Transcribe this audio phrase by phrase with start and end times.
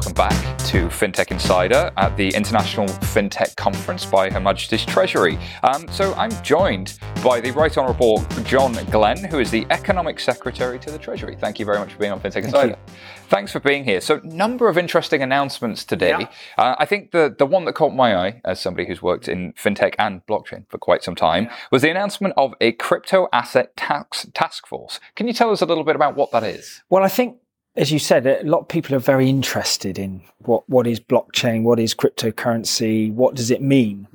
[0.00, 5.38] welcome back to FinTech Insider at the International FinTech Conference by Her Majesty's Treasury.
[5.62, 10.78] Um, so I'm joined by the Right Honourable John Glen, who is the Economic Secretary
[10.78, 11.36] to the Treasury.
[11.36, 12.68] Thank you very much for being on FinTech Insider.
[12.68, 12.94] you.
[13.28, 14.00] Thanks for being here.
[14.00, 16.16] So, number of interesting announcements today.
[16.18, 16.28] Yeah.
[16.56, 19.52] Uh, I think the, the one that caught my eye, as somebody who's worked in
[19.52, 24.26] fintech and blockchain for quite some time, was the announcement of a crypto asset tax
[24.32, 24.98] task force.
[25.14, 26.82] Can you tell us a little bit about what that is?
[26.88, 27.36] Well, I think,
[27.80, 31.62] as you said, a lot of people are very interested in what, what is blockchain,
[31.62, 34.06] what is cryptocurrency, what does it mean?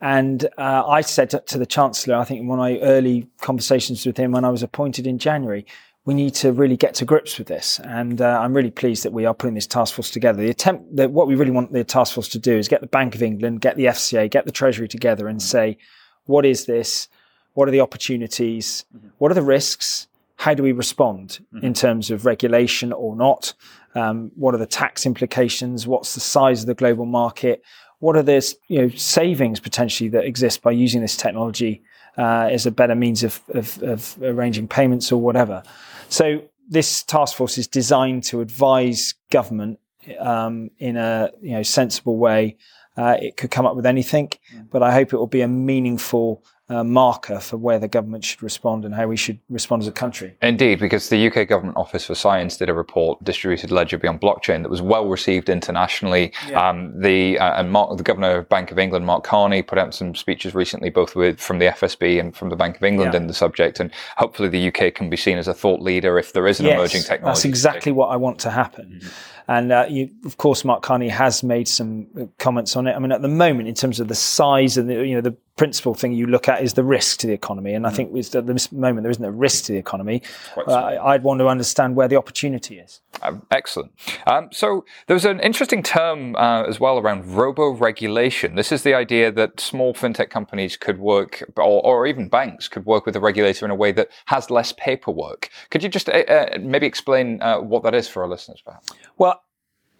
[0.00, 3.28] And uh, I said to, to the Chancellor, I think in one of my early
[3.40, 5.64] conversations with him when I was appointed in January,
[6.04, 7.78] we need to really get to grips with this.
[7.84, 10.42] And uh, I'm really pleased that we are putting this task force together.
[10.42, 12.88] The attempt that what we really want the task force to do is get the
[12.88, 15.78] Bank of England, get the FCA, get the Treasury together and say,
[16.24, 17.06] what is this?
[17.54, 18.84] What are the opportunities?
[19.18, 20.08] What are the risks?
[20.36, 23.54] How do we respond in terms of regulation or not?
[23.94, 25.86] Um, what are the tax implications?
[25.86, 27.62] What's the size of the global market?
[28.00, 31.82] What are the you know savings potentially that exist by using this technology
[32.18, 35.62] uh, as a better means of, of, of arranging payments or whatever?
[36.10, 39.78] So this task force is designed to advise government
[40.18, 42.58] um, in a you know sensible way.
[42.96, 44.30] Uh, it could come up with anything,
[44.70, 48.42] but I hope it will be a meaningful uh, marker for where the government should
[48.42, 50.34] respond and how we should respond as a country.
[50.42, 54.62] Indeed, because the UK Government Office for Science did a report, Distributed Ledger Beyond Blockchain,
[54.62, 56.32] that was well received internationally.
[56.54, 59.94] Um, the uh, and Mark, the Governor of Bank of England, Mark Carney, put out
[59.94, 63.20] some speeches recently, both with from the FSB and from the Bank of England Yeah.
[63.20, 63.78] in the subject.
[63.78, 66.66] And hopefully, the UK can be seen as a thought leader if there is an
[66.66, 67.38] emerging technology.
[67.38, 69.00] That's exactly what I want to happen.
[69.48, 72.94] And uh, you, of course, Mark Carney has made some uh, comments on it.
[72.94, 75.36] I mean, at the moment, in terms of the size and the, you know the
[75.56, 77.72] principal thing you look at is the risk to the economy.
[77.72, 80.22] And I think at this moment there isn't a risk to the economy.
[80.56, 83.00] Uh, I'd want to understand where the opportunity is.
[83.22, 83.92] Um, excellent.
[84.26, 88.54] Um, so there was an interesting term uh, as well around robo-regulation.
[88.54, 92.84] This is the idea that small fintech companies could work, or, or even banks could
[92.84, 95.48] work with a regulator in a way that has less paperwork.
[95.70, 98.88] Could you just uh, uh, maybe explain uh, what that is for our listeners, perhaps?
[99.16, 99.35] Well,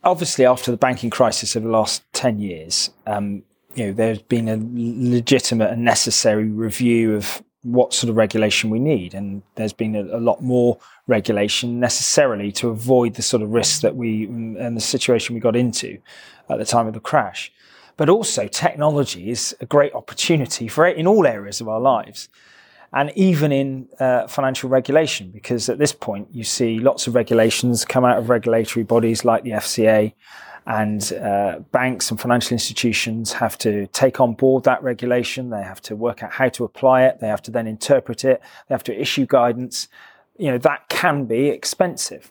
[0.07, 3.43] obviously, after the banking crisis of the last 10 years, um,
[3.75, 8.79] you know, there's been a legitimate and necessary review of what sort of regulation we
[8.79, 9.13] need.
[9.13, 13.81] And there's been a, a lot more regulation necessarily to avoid the sort of risks
[13.81, 15.99] that we and the situation we got into
[16.49, 17.53] at the time of the crash.
[17.97, 22.29] But also, technology is a great opportunity for in all areas of our lives
[22.93, 27.85] and even in uh, financial regulation, because at this point you see lots of regulations
[27.85, 30.13] come out of regulatory bodies like the FCA,
[30.67, 35.51] and uh, banks and financial institutions have to take on board that regulation.
[35.51, 37.21] They have to work out how to apply it.
[37.21, 38.43] They have to then interpret it.
[38.69, 39.89] They have to issue guidance.
[40.39, 42.31] You know that can be expensive.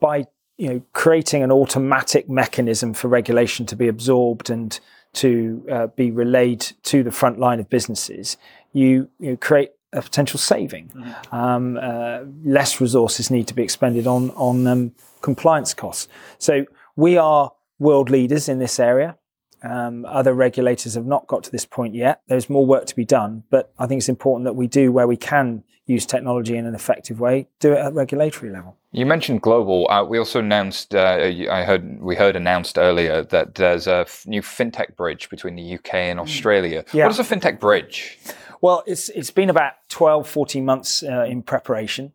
[0.00, 0.26] By
[0.58, 4.78] you know creating an automatic mechanism for regulation to be absorbed and
[5.14, 8.36] to uh, be relayed to the front line of businesses,
[8.76, 10.92] you, you create a potential saving.
[11.32, 14.92] Um, uh, less resources need to be expended on on um,
[15.22, 16.08] compliance costs.
[16.38, 19.16] So we are world leaders in this area.
[19.62, 22.20] Um, other regulators have not got to this point yet.
[22.28, 25.06] There's more work to be done, but I think it's important that we do where
[25.06, 28.76] we can use technology in an effective way, do it at regulatory level.
[28.92, 29.88] You mentioned global.
[29.90, 30.94] Uh, we also announced.
[30.94, 35.54] Uh, I heard we heard announced earlier that there's a f- new fintech bridge between
[35.54, 36.84] the UK and Australia.
[36.92, 37.06] Yeah.
[37.06, 38.18] What is a fintech bridge?
[38.60, 42.12] Well, it's it's been about 12, 14 months uh, in preparation.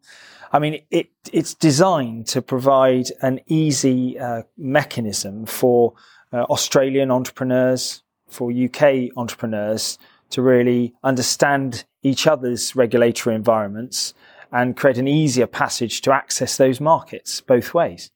[0.52, 5.94] I mean, it it's designed to provide an easy uh, mechanism for
[6.34, 9.98] uh, Australian entrepreneurs, for UK entrepreneurs
[10.32, 14.14] to really understand each other's regulatory environments
[14.52, 18.12] and create an easier passage to access those markets both ways.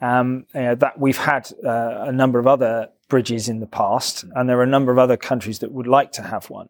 [0.00, 4.24] Um, you know, that we've had uh, a number of other bridges in the past,
[4.34, 6.68] and there are a number of other countries that would like to have one.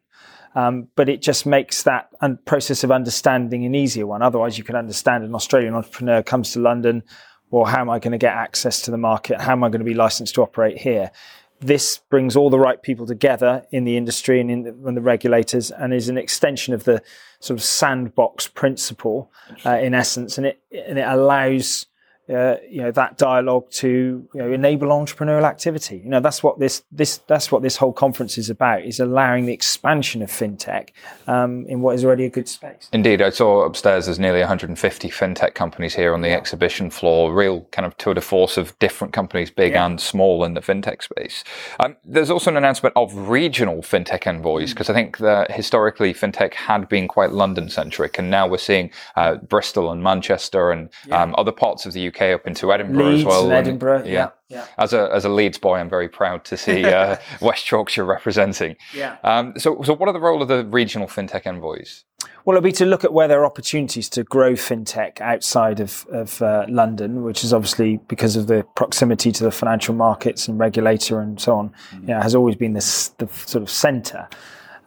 [0.58, 4.22] Um, but it just makes that un- process of understanding an easier one.
[4.22, 7.05] Otherwise, you can understand an Australian entrepreneur comes to London.
[7.50, 9.40] Well, how am I going to get access to the market?
[9.40, 11.12] How am I going to be licensed to operate here?
[11.60, 15.00] This brings all the right people together in the industry and in the, and the
[15.00, 17.02] regulators, and is an extension of the
[17.38, 19.31] sort of sandbox principle,
[19.64, 21.87] uh, in essence, and it and it allows
[22.28, 23.88] uh, you know that dialogue to
[24.34, 26.00] you know, enable entrepreneurial activity.
[26.04, 29.46] You know that's what this this that's what this whole conference is about: is allowing
[29.46, 30.90] the expansion of fintech
[31.26, 32.88] um, in what is already a good space.
[32.92, 37.32] Indeed, I saw upstairs there's nearly 150 fintech companies here on the exhibition floor.
[37.32, 39.86] Real kind of tour de force of different companies, big Yeah.
[39.86, 41.44] and small, in the fintech space.
[41.81, 46.54] Um, there's also an announcement of regional fintech envoys because I think that historically fintech
[46.54, 51.34] had been quite London centric, and now we're seeing uh, Bristol and Manchester and um,
[51.38, 53.50] other parts of the UK UK up into Edinburgh Leeds as well.
[53.53, 54.12] and and- yeah.
[54.12, 54.31] Yeah.
[54.49, 54.67] Yeah.
[54.79, 58.76] As a as a Leeds boy, I'm very proud to see uh, West Yorkshire representing.
[58.94, 59.17] Yeah.
[59.23, 62.05] Um, so, so what are the role of the regional fintech envoys?
[62.44, 66.06] Well, it'll be to look at where there are opportunities to grow fintech outside of,
[66.11, 70.59] of uh, London, which is obviously because of the proximity to the financial markets and
[70.59, 74.29] regulator and so on, you know, has always been this, the sort of centre.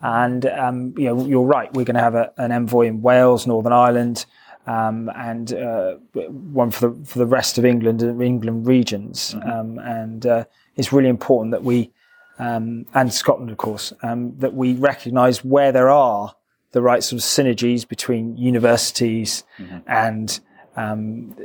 [0.01, 3.45] And, um, you know, you're right, we're going to have a, an envoy in Wales,
[3.45, 4.25] Northern Ireland,
[4.67, 9.35] um, and uh, one for the, for the rest of England and England regions.
[9.43, 11.91] Um, and uh, it's really important that we,
[12.39, 16.35] um, and Scotland, of course, um, that we recognise where there are
[16.71, 19.43] the right sort of synergies between universities
[19.87, 20.39] and
[20.75, 21.35] um,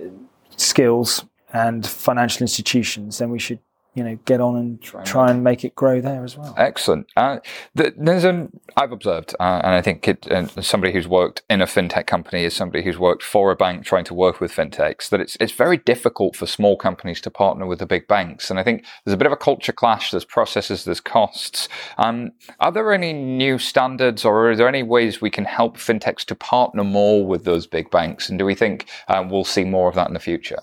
[0.56, 3.60] skills and financial institutions, then we should,
[3.96, 6.54] you know, get on and try, and make it grow there as well.
[6.58, 7.06] Excellent.
[7.16, 7.38] Uh,
[7.74, 11.62] th- there's an I've observed, uh, and I think it, uh, somebody who's worked in
[11.62, 15.08] a fintech company is somebody who's worked for a bank trying to work with fintechs.
[15.08, 18.60] That it's it's very difficult for small companies to partner with the big banks, and
[18.60, 20.10] I think there's a bit of a culture clash.
[20.10, 21.66] There's processes, there's costs.
[21.96, 26.26] Um, are there any new standards, or are there any ways we can help fintechs
[26.26, 28.28] to partner more with those big banks?
[28.28, 30.58] And do we think um, we'll see more of that in the future?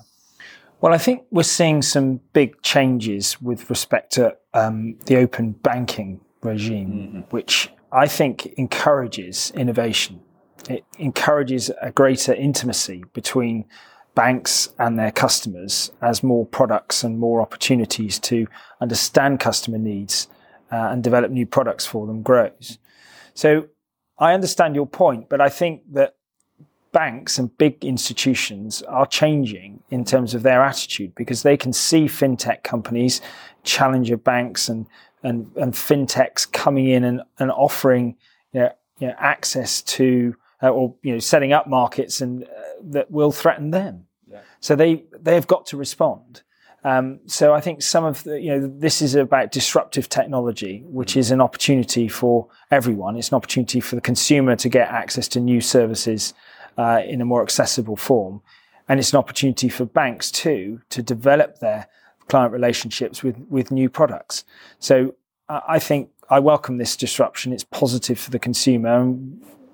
[0.83, 6.19] Well, I think we're seeing some big changes with respect to um, the open banking
[6.41, 10.19] regime, which I think encourages innovation.
[10.69, 13.63] It encourages a greater intimacy between
[14.13, 18.45] banks and their customers as more products and more opportunities to
[18.81, 20.27] understand customer needs
[20.69, 22.77] uh, and develop new products for them grows.
[23.36, 23.69] So
[24.19, 26.18] I understand your point, but I think that
[26.94, 32.06] banks and big institutions are changing in terms of their attitude because they can see
[32.06, 33.19] fintech companies,
[33.63, 34.88] challenger banks and
[35.24, 38.18] and, and fintechs coming in and, and offering
[38.51, 38.69] you know,
[39.00, 42.48] you know, access to uh, or you know setting up markets and uh,
[42.81, 44.06] that will threaten them.
[44.60, 46.42] So they they've got to respond.
[46.86, 51.16] Um, so I think some of the, you know, this is about disruptive technology, which
[51.16, 53.16] is an opportunity for everyone.
[53.16, 56.34] It's an opportunity for the consumer to get access to new services
[56.78, 58.42] uh, in a more accessible form.
[58.88, 61.88] And it's an opportunity for banks too to develop their
[62.28, 64.44] client relationships with, with new products.
[64.80, 65.16] So
[65.50, 67.54] I think I welcome this disruption.
[67.54, 69.14] It's positive for the consumer.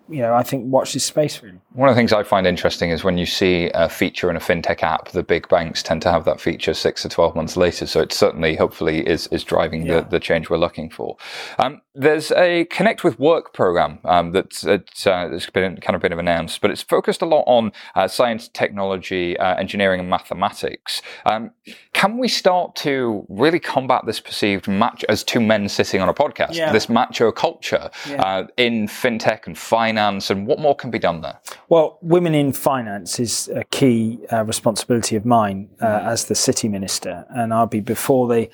[0.09, 1.59] You know, I think watch this space really.
[1.73, 4.39] One of the things I find interesting is when you see a feature in a
[4.39, 7.85] fintech app, the big banks tend to have that feature six to 12 months later.
[7.85, 10.01] So it certainly, hopefully, is, is driving Yeah.
[10.01, 11.15] the, the change we're looking for.
[11.59, 16.01] Um, there's a Connect with Work program um, that's, it's, uh, that's been kind of
[16.01, 21.01] been announced, but it's focused a lot on uh, science, technology, uh, engineering, and mathematics.
[21.25, 21.51] Um,
[21.93, 26.13] can we start to really combat this perceived match as two men sitting on a
[26.13, 26.71] podcast, Yeah.
[26.71, 28.21] this macho culture Yeah.
[28.21, 31.39] uh, in fintech and finance, and what more can be done there?
[31.67, 36.67] Well, women in finance is a key uh, responsibility of mine uh, as the city
[36.69, 38.49] minister, and I'll be before the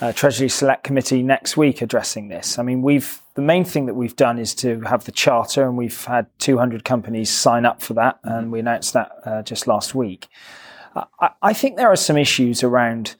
[0.00, 2.58] uh, Treasury Select Committee next week addressing this.
[2.58, 5.76] I mean, we've the main thing that we've done is to have the charter, and
[5.76, 9.94] we've had 200 companies sign up for that, and we announced that uh, just last
[9.94, 10.28] week.
[10.94, 13.16] I, I think there are some issues around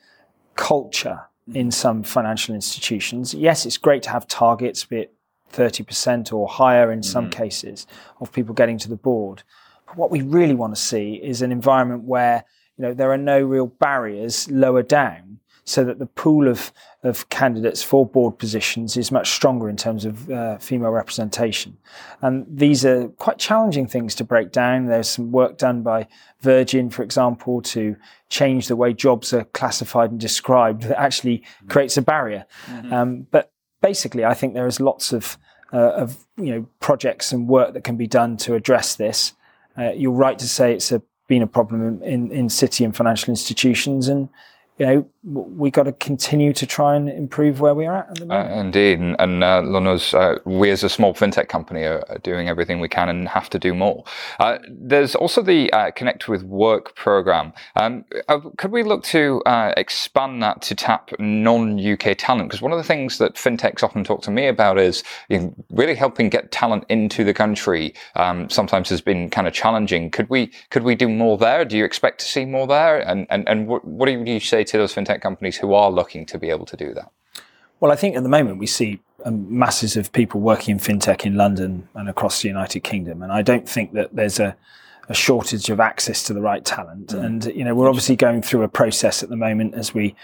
[0.55, 1.23] culture
[1.53, 3.35] in some financial institutions.
[3.35, 5.15] Yes, it's great to have targets, be it
[5.53, 7.87] 30% or higher in some cases,
[8.21, 9.43] of people getting to the board.
[9.87, 12.45] But what we really want to see is an environment where
[12.77, 16.73] you know there are no real barriers lower down, so that the pool of
[17.05, 21.77] of candidates for board positions is much stronger in terms of uh, female representation.
[22.23, 24.87] And these are quite challenging things to break down.
[24.87, 26.09] There's some work done by
[26.41, 27.97] Virgin, for example, to
[28.31, 32.47] change the way jobs are classified and described that actually creates a barrier.
[32.91, 33.53] Um, but
[33.85, 35.37] basically, I think there is lots of
[35.73, 39.35] uh, of you know projects and work that can be done to address this.
[39.77, 43.31] Uh, you're right to say it's a, been a problem in, in city and financial
[43.31, 44.29] institutions, and
[44.79, 48.17] you know we got to continue to try and improve where we are at at
[48.17, 48.61] the Uh, moment.
[48.67, 52.49] indeed, and, and uh, Luno's, uh, we as a small fintech company are, are doing
[52.49, 54.05] everything we can and have to do more.
[54.39, 57.53] Uh, there's also the uh, Connect with Work program.
[57.77, 62.49] Um, uh, could we look to uh, expand that to tap non-UK talent?
[62.51, 65.55] Because one of the things that fintechs often talk to me about is you know,
[65.71, 67.95] really helping get talent into the country.
[68.17, 70.11] Um, sometimes has been kind of challenging.
[70.11, 71.65] Could we could we do more there?
[71.65, 72.99] Do you expect to see more there?
[73.09, 76.27] And and and what, what do you say to those fintech companies who are looking
[76.27, 77.11] to be able to do that?
[77.81, 81.27] Well, I think at the moment we see um, masses of people working in fintech
[81.27, 84.57] in London and across the United Kingdom, and I don't think that there's a,
[85.09, 87.13] a shortage of access to the right talent.
[87.13, 90.15] And you know, we're obviously going through a process at the moment as we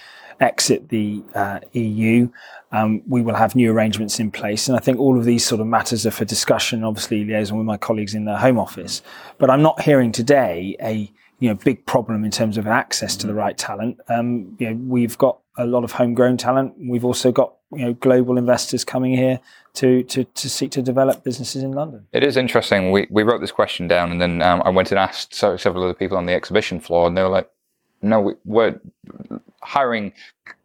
[0.40, 2.30] exit the uh, EU.
[2.72, 5.60] Um, we will have new arrangements in place, and I think all of these sort
[5.60, 6.84] of matters are for discussion.
[6.84, 9.02] Obviously, liaison with my colleagues in the Home Office,
[9.38, 13.26] but I'm not hearing today a you know big problem in terms of access to
[13.26, 13.98] the right talent.
[14.08, 16.74] Um, you know, we've got a lot of homegrown talent.
[16.78, 19.40] We've also got you know global investors coming here
[19.74, 22.06] to to to seek to develop businesses in London.
[22.12, 22.92] It is interesting.
[22.92, 25.82] We we wrote this question down, and then um, I went and asked so, several
[25.84, 27.50] other people on the exhibition floor, and they were like,
[28.02, 28.78] "No, we, we're
[29.62, 30.12] hiring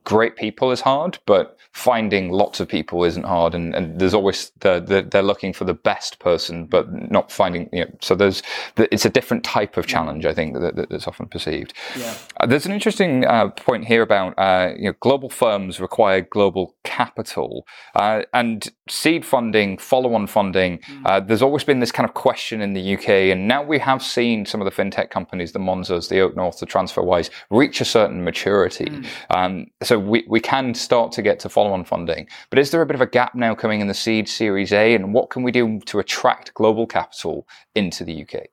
[0.05, 3.53] great people is hard, but finding lots of people isn't hard.
[3.53, 7.67] And, and there's always the, the, they're looking for the best person, but not finding.
[7.73, 8.41] You know, so there's
[8.77, 10.25] it's a different type of challenge.
[10.25, 11.73] I think that, that that's often perceived.
[11.97, 12.15] Yeah.
[12.39, 16.75] Uh, there's an interesting uh, point here about uh, you know global firms require global
[16.85, 20.77] capital uh, and seed funding, follow-on funding.
[20.77, 21.27] Mm.
[21.27, 24.45] there's always been this kind of question in the UK, and now we have seen
[24.45, 28.23] some of the fintech companies, the Monzos, the Oak North, the TransferWise, reach a certain
[28.23, 28.85] maturity.
[28.85, 29.05] Mm.
[29.29, 32.27] Um, so we, we can start to get to follow-on funding.
[32.49, 34.93] But is there a bit of a gap now coming in the seed Series A,
[34.95, 38.47] and what can we do to attract global capital into the UK?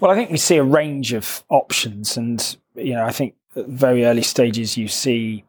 [0.00, 3.66] Well, I think we see a range of options, and you know, I think at
[3.66, 5.44] very early stages you see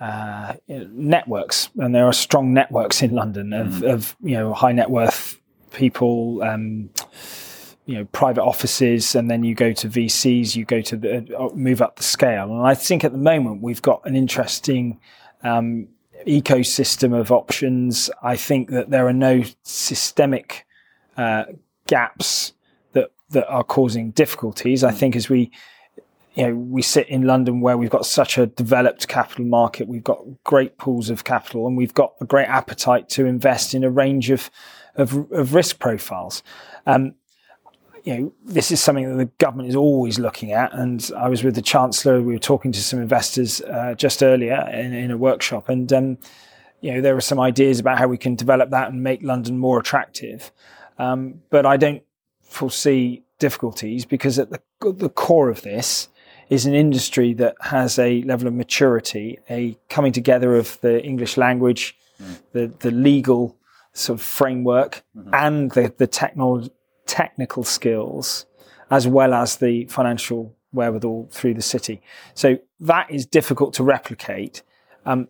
[0.00, 3.92] uh, networks, and there are strong networks in London of, mm.
[3.92, 5.40] of you know high net worth
[5.72, 6.42] people.
[6.42, 6.90] Um,
[7.86, 11.48] you know private offices and then you go to VCs you go to the, uh,
[11.54, 12.44] move up the scale.
[12.44, 15.00] And I think at the moment we've got an interesting
[15.42, 15.88] um,
[16.26, 18.10] ecosystem of options.
[18.22, 20.66] I think that there are no systemic
[21.16, 21.44] uh,
[21.86, 22.52] gaps
[22.92, 24.84] that that are causing difficulties.
[24.84, 25.50] I think as we
[26.34, 30.04] you know we sit in London where we've got such a developed capital market we've
[30.04, 33.90] got great pools of capital and we've got a great appetite to invest in a
[33.90, 34.50] range of
[34.94, 36.42] of, of risk profiles.
[36.86, 37.14] Um,
[38.04, 40.72] you know, this is something that the government is always looking at.
[40.74, 44.68] And I was with the Chancellor, we were talking to some investors uh, just earlier
[44.72, 46.18] in, in, a workshop, and um,
[46.80, 49.56] you know, there were some ideas about how we can develop that and make London
[49.56, 50.50] more attractive.
[50.98, 52.02] Um, but I don't
[52.42, 56.08] foresee difficulties because at the, the core of this
[56.50, 61.36] is an industry that has a level of maturity, a coming together of the English
[61.36, 62.38] language, mm.
[62.52, 63.56] the, the legal
[63.94, 65.34] sort of framework, mm-hmm.
[65.34, 66.70] and the, the technology
[67.06, 68.46] technical skills
[68.90, 72.02] as well as the financial wherewithal through the city.
[72.34, 74.62] So that is difficult to replicate.
[75.06, 75.28] Um,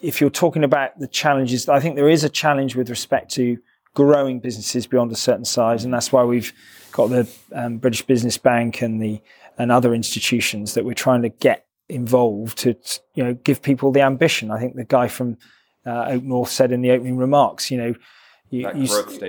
[0.00, 3.58] if you're talking about the challenges, I think there is a challenge with respect to
[3.94, 6.52] growing businesses beyond a certain size, and that's why we've
[6.92, 9.20] got the um, British Business Bank and the
[9.56, 12.74] and other institutions that we're trying to get involved to
[13.14, 14.50] you know give people the ambition.
[14.50, 15.38] I think the guy from
[15.86, 17.94] uh, Oak North said in the opening remarks, you know,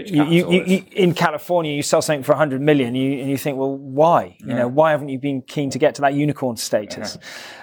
[0.09, 3.57] you, you, you, you, in California, you sell something for 100 million, and you think,
[3.57, 4.35] well, why?
[4.39, 7.17] You know, why haven't you been keen to get to that unicorn status?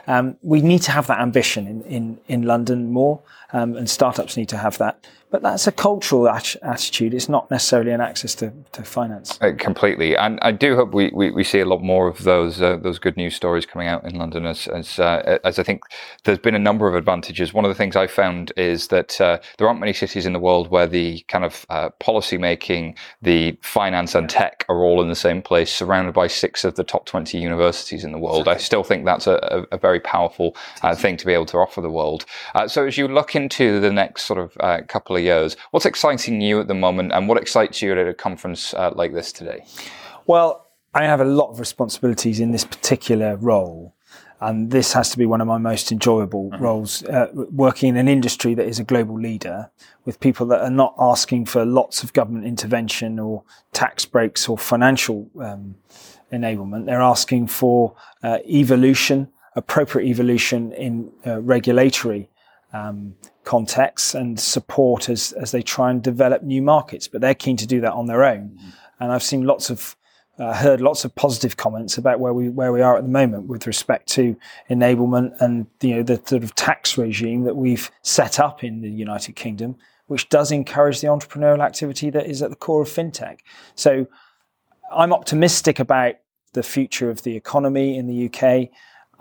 [0.06, 3.20] Um, we need to have that ambition in, in, in London more,
[3.52, 5.06] um, and startups need to have that.
[5.32, 7.14] But that's a cultural at- attitude.
[7.14, 9.38] It's not necessarily an access to, to finance.
[9.40, 10.14] Uh, completely.
[10.14, 12.98] And I do hope we, we, we see a lot more of those uh, those
[12.98, 15.84] good news stories coming out in London as as, uh, as I think
[16.24, 17.54] there's been a number of advantages.
[17.54, 20.38] One of the things I found is that uh, there aren't many cities in the
[20.38, 25.08] world where the kind of uh, policy making, the finance and tech are all in
[25.08, 28.48] the same place, surrounded by six of the top 20 universities in the world.
[28.48, 31.80] I still think that's a, a very powerful uh, thing to be able to offer
[31.80, 32.26] the world.
[32.66, 34.52] so as you look into the next sort of
[34.88, 35.56] couple of years.
[35.70, 39.14] What's exciting you at the moment, and what excites you at a conference uh, like
[39.14, 39.64] this today?
[40.26, 43.94] Well, I have a lot of responsibilities in this particular role.
[44.40, 46.64] And this has to be one of my most enjoyable mm-hmm.
[46.64, 49.70] roles, uh, working in an industry that is a global leader
[50.04, 54.58] with people that are not asking for lots of government intervention or tax breaks or
[54.58, 55.76] financial um,
[56.32, 56.86] enablement.
[56.86, 62.28] They're asking for uh, evolution, appropriate evolution in uh, regulatory
[62.72, 63.14] um,
[63.44, 67.08] contexts and support as, as they try and develop new markets.
[67.08, 68.50] But they're keen to do that on their own.
[68.50, 68.68] Mm-hmm.
[69.00, 69.96] And I've seen lots of
[70.38, 73.48] uh, heard lots of positive comments about where we where we are at the moment
[73.48, 74.34] with respect to
[74.70, 78.88] enablement and you know the sort of tax regime that we've set up in the
[78.90, 83.40] United Kingdom, which does encourage the entrepreneurial activity that is at the core of fintech.
[83.74, 84.06] So
[84.90, 86.14] I'm optimistic about
[86.54, 88.70] the future of the economy in the UK.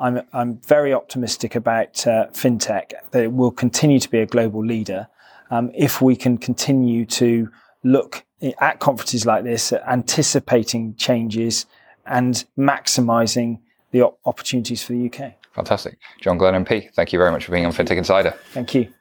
[0.01, 4.65] I'm, I'm very optimistic about uh, fintech that it will continue to be a global
[4.65, 5.07] leader
[5.51, 7.51] um, if we can continue to
[7.83, 8.25] look
[8.59, 11.67] at conferences like this, anticipating changes
[12.07, 13.59] and maximising
[13.91, 15.33] the op- opportunities for the UK.
[15.53, 15.99] Fantastic.
[16.19, 18.33] John Glen MP, thank you very much for being on FinTech Insider.
[18.53, 18.91] Thank you.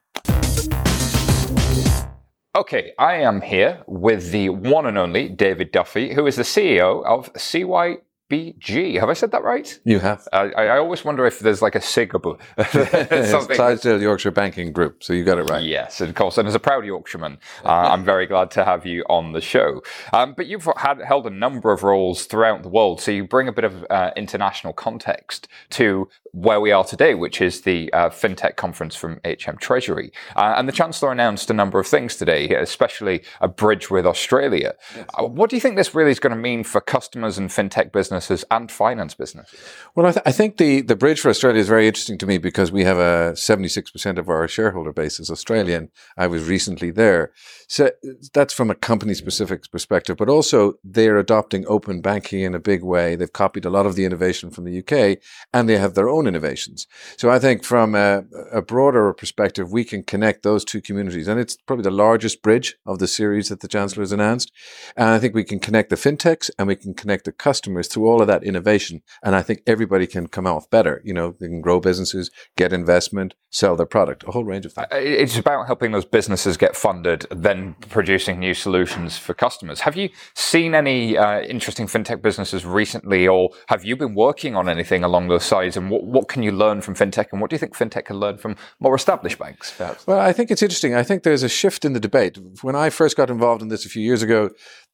[2.54, 7.02] Okay, I am here with the one and only David Duffy, who is the CEO
[7.06, 7.98] of CY
[8.30, 8.98] BG.
[8.98, 9.78] Have I said that right?
[9.84, 10.26] You have.
[10.32, 15.02] I, I always wonder if there's like a SIG above it's Clydesdale Yorkshire Banking Group,
[15.02, 15.62] so you got it right.
[15.62, 16.38] Yes, of course.
[16.38, 19.82] And as a proud Yorkshireman, uh, I'm very glad to have you on the show.
[20.12, 23.48] Um, but you've had held a number of roles throughout the world, so you bring
[23.48, 28.08] a bit of uh, international context to where we are today, which is the uh,
[28.08, 30.12] FinTech conference from HM Treasury.
[30.36, 34.74] Uh, and the Chancellor announced a number of things today, especially a bridge with Australia.
[34.94, 35.06] Yes.
[35.14, 37.90] Uh, what do you think this really is going to mean for customers and FinTech
[38.20, 39.58] businesses and finance businesses?
[39.94, 42.38] Well, I, th- I think the, the bridge for Australia is very interesting to me
[42.38, 45.90] because we have a 76% of our shareholder base is Australian.
[46.16, 47.32] I was recently there.
[47.68, 47.90] So
[48.34, 52.82] that's from a company specific perspective, but also they're adopting open banking in a big
[52.82, 53.16] way.
[53.16, 55.18] They've copied a lot of the innovation from the UK
[55.52, 56.86] and they have their own innovations.
[57.16, 61.28] So I think from a, a broader perspective, we can connect those two communities.
[61.28, 64.52] And it's probably the largest bridge of the series that the Chancellor has announced.
[64.96, 68.08] And I think we can connect the fintechs and we can connect the customers through
[68.10, 69.02] all of that innovation.
[69.22, 71.00] And I think everybody can come off better.
[71.04, 74.72] You know, they can grow businesses, get investment, sell their product, a whole range of
[74.72, 74.86] things.
[74.92, 79.80] It's about helping those businesses get funded, then producing new solutions for customers.
[79.80, 84.68] Have you seen any uh, interesting fintech businesses recently, or have you been working on
[84.68, 85.76] anything along those sides?
[85.76, 88.18] And what, what can you learn from fintech, and what do you think fintech can
[88.18, 89.74] learn from more established banks?
[89.76, 90.06] Perhaps?
[90.06, 90.94] Well, I think it's interesting.
[90.94, 92.38] I think there's a shift in the debate.
[92.62, 94.50] When I first got involved in this a few years ago,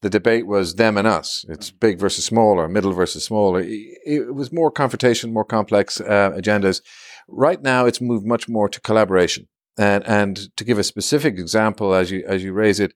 [0.06, 1.44] the debate was them and us.
[1.48, 3.56] It's big versus small, or middle versus small.
[3.56, 6.80] It, was more confrontation, more complex uh, agendas.
[7.26, 9.48] Right now, it's moved much more to collaboration.
[9.76, 12.94] And, and to give a specific example, as you as you raise it,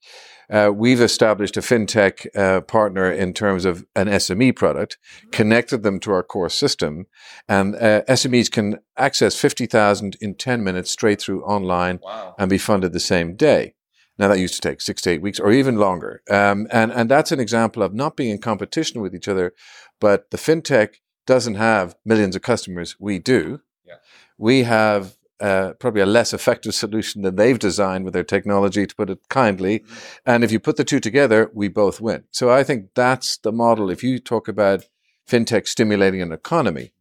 [0.53, 4.97] uh, we've established a fintech uh, partner in terms of an SME product,
[5.33, 7.07] connected them to our core system,
[7.49, 12.37] and uh, SMEs can access fifty thousand in ten minutes straight through online wow.
[12.39, 13.75] and be funded the same day.
[14.21, 17.11] Now that used to take six to eight weeks or even longer, um, and and
[17.11, 19.55] that's an example of not being in competition with each other,
[19.99, 20.97] but the fintech
[21.27, 22.97] doesn't have millions of customers.
[23.01, 23.63] We do.
[23.87, 23.95] Yeah.
[24.37, 28.95] We have uh, probably a less effective solution than they've designed with their technology, to
[28.95, 29.79] put it kindly.
[29.79, 30.31] Mm-hmm.
[30.31, 32.25] And if you put the two together, we both win.
[32.31, 33.91] So I think that's the model.
[33.91, 34.87] If you talk about
[35.27, 36.93] fintech stimulating an economy,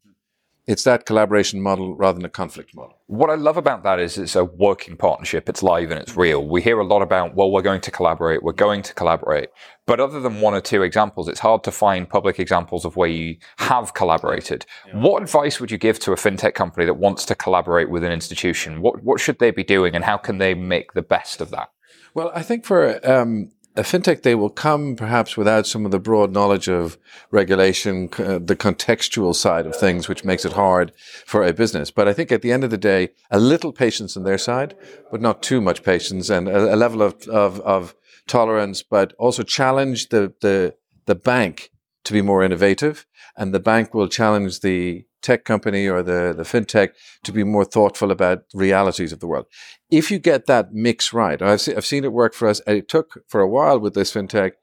[0.69, 3.01] it's that collaboration model rather than a conflict model.
[3.07, 5.49] What I love about that is it's a working partnership.
[5.49, 6.47] It's live and it's real.
[6.47, 8.43] We hear a lot about, well, we're going to collaborate.
[8.43, 9.49] We're going to collaborate.
[9.87, 13.09] But other than one or two examples, it's hard to find public examples of where
[13.09, 14.67] you have collaborated.
[14.85, 15.01] Yeah.
[15.01, 18.11] What advice would you give to a fintech company that wants to collaborate with an
[18.11, 18.83] institution?
[18.83, 21.71] What, what should they be doing and how can they make the best of that?
[22.13, 25.99] Well, I think for um, a fintech they will come perhaps without some of the
[25.99, 26.97] broad knowledge of
[27.31, 30.91] regulation, uh, the contextual side of things, which makes it hard
[31.25, 31.91] for a business.
[31.91, 34.75] But I think at the end of the day, a little patience on their side,
[35.11, 37.95] but not too much patience and a, a level of, of, of,
[38.27, 40.75] tolerance, but also challenge the, the,
[41.07, 41.71] the bank
[42.03, 43.05] to be more innovative.
[43.35, 46.89] And the bank will challenge the tech company or the, the fintech
[47.23, 49.45] to be more thoughtful about realities of the world.
[49.89, 52.61] If you get that mix right, I've, se- I've seen it work for us.
[52.67, 54.53] It took for a while with this fintech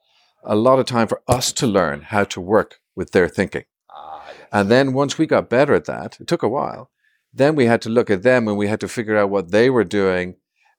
[0.45, 3.65] a lot of time for us to learn how to work with their thinking.
[3.91, 4.49] Ah, yes.
[4.53, 6.91] And then once we got better at that, it took a while.
[7.33, 9.69] Then we had to look at them and we had to figure out what they
[9.69, 10.37] were doing,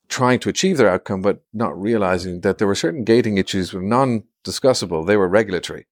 [0.08, 3.82] trying to achieve their outcome, but not realizing that there were certain gating issues were
[3.82, 5.06] non-discussable.
[5.06, 5.86] They were regulatory.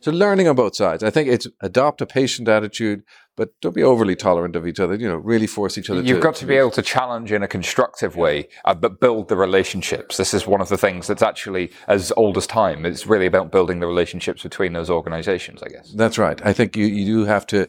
[0.00, 1.02] So learning on both sides.
[1.02, 3.02] I think it's adopt a patient attitude,
[3.36, 4.94] but don't be overly tolerant of each other.
[4.94, 6.02] You know, really force each other.
[6.02, 9.00] You've to, got to, to be able to challenge in a constructive way, uh, but
[9.00, 10.16] build the relationships.
[10.16, 12.84] This is one of the things that's actually as old as time.
[12.84, 15.92] It's really about building the relationships between those organizations, I guess.
[15.92, 16.40] That's right.
[16.44, 17.68] I think you, you do have to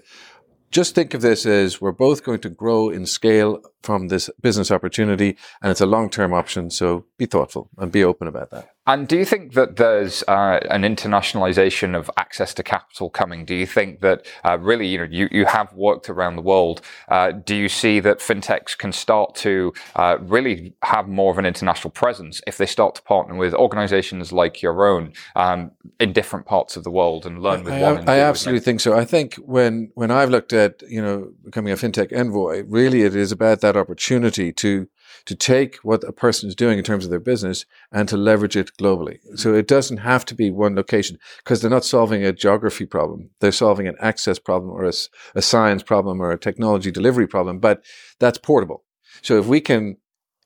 [0.72, 4.72] just think of this as we're both going to grow in scale from this business
[4.72, 6.70] opportunity and it's a long-term option.
[6.70, 8.70] So be thoughtful and be open about that.
[8.90, 13.46] And do you think that there's uh, an internationalization of access to capital coming?
[13.46, 16.82] Do you think that uh, really, you know, you, you have worked around the world.
[17.08, 21.46] Uh, do you see that fintechs can start to uh, really have more of an
[21.46, 26.48] international presence if they start to partner with organizations like your own um, in different
[26.48, 28.10] parts of the world and learn with I, one?
[28.10, 28.98] I, I absolutely think so.
[28.98, 33.16] I think when when I've looked at you know becoming a fintech envoy, really it
[33.16, 34.88] is about that opportunity to
[35.26, 38.56] to take what a person is doing in terms of their business and to leverage
[38.56, 39.20] it globally.
[39.36, 43.30] So it doesn't have to be one location because they're not solving a geography problem.
[43.40, 44.94] They're solving an access problem or a,
[45.36, 47.84] a science problem or a technology delivery problem, but
[48.20, 48.84] that's portable.
[49.22, 49.98] So if we can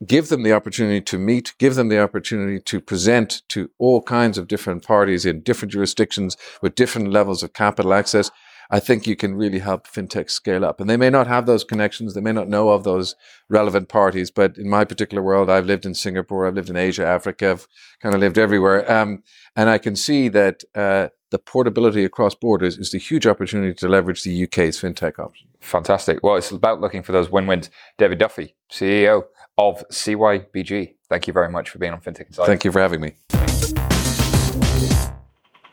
[0.06, 4.38] give them the opportunity to meet, give them the opportunity to present to all kinds
[4.38, 8.32] of different parties in different jurisdictions with different levels of capital access,
[8.70, 10.80] I think you can really help fintech scale up.
[10.80, 13.16] And they may not have those connections, they may not know of those
[13.50, 17.06] relevant parties, but in my particular world, I've lived in Singapore, I've lived in Asia,
[17.06, 17.68] Africa, I've
[18.02, 18.90] kind of lived everywhere.
[18.92, 19.24] Um,
[19.56, 23.88] and I can see that uh, the portability across borders is the huge opportunity to
[23.88, 25.48] leverage the UK's fintech option.
[25.62, 26.22] Fantastic.
[26.24, 27.70] Well, it's about looking for those win-wins.
[27.98, 29.24] David Duffy, CEO
[29.58, 30.96] of CYBG.
[31.10, 32.48] Thank you very much for being on FinTech Insider.
[32.48, 33.14] Thank you for having me.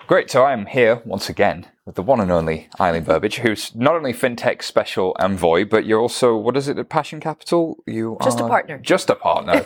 [0.06, 0.30] Great.
[0.30, 4.12] So I'm here once again with the one and only Eileen Burbidge, who's not only
[4.12, 7.82] fintech special envoy, but you're also what is it at Passion Capital?
[7.86, 8.78] You just a partner.
[8.78, 9.64] Just a partner,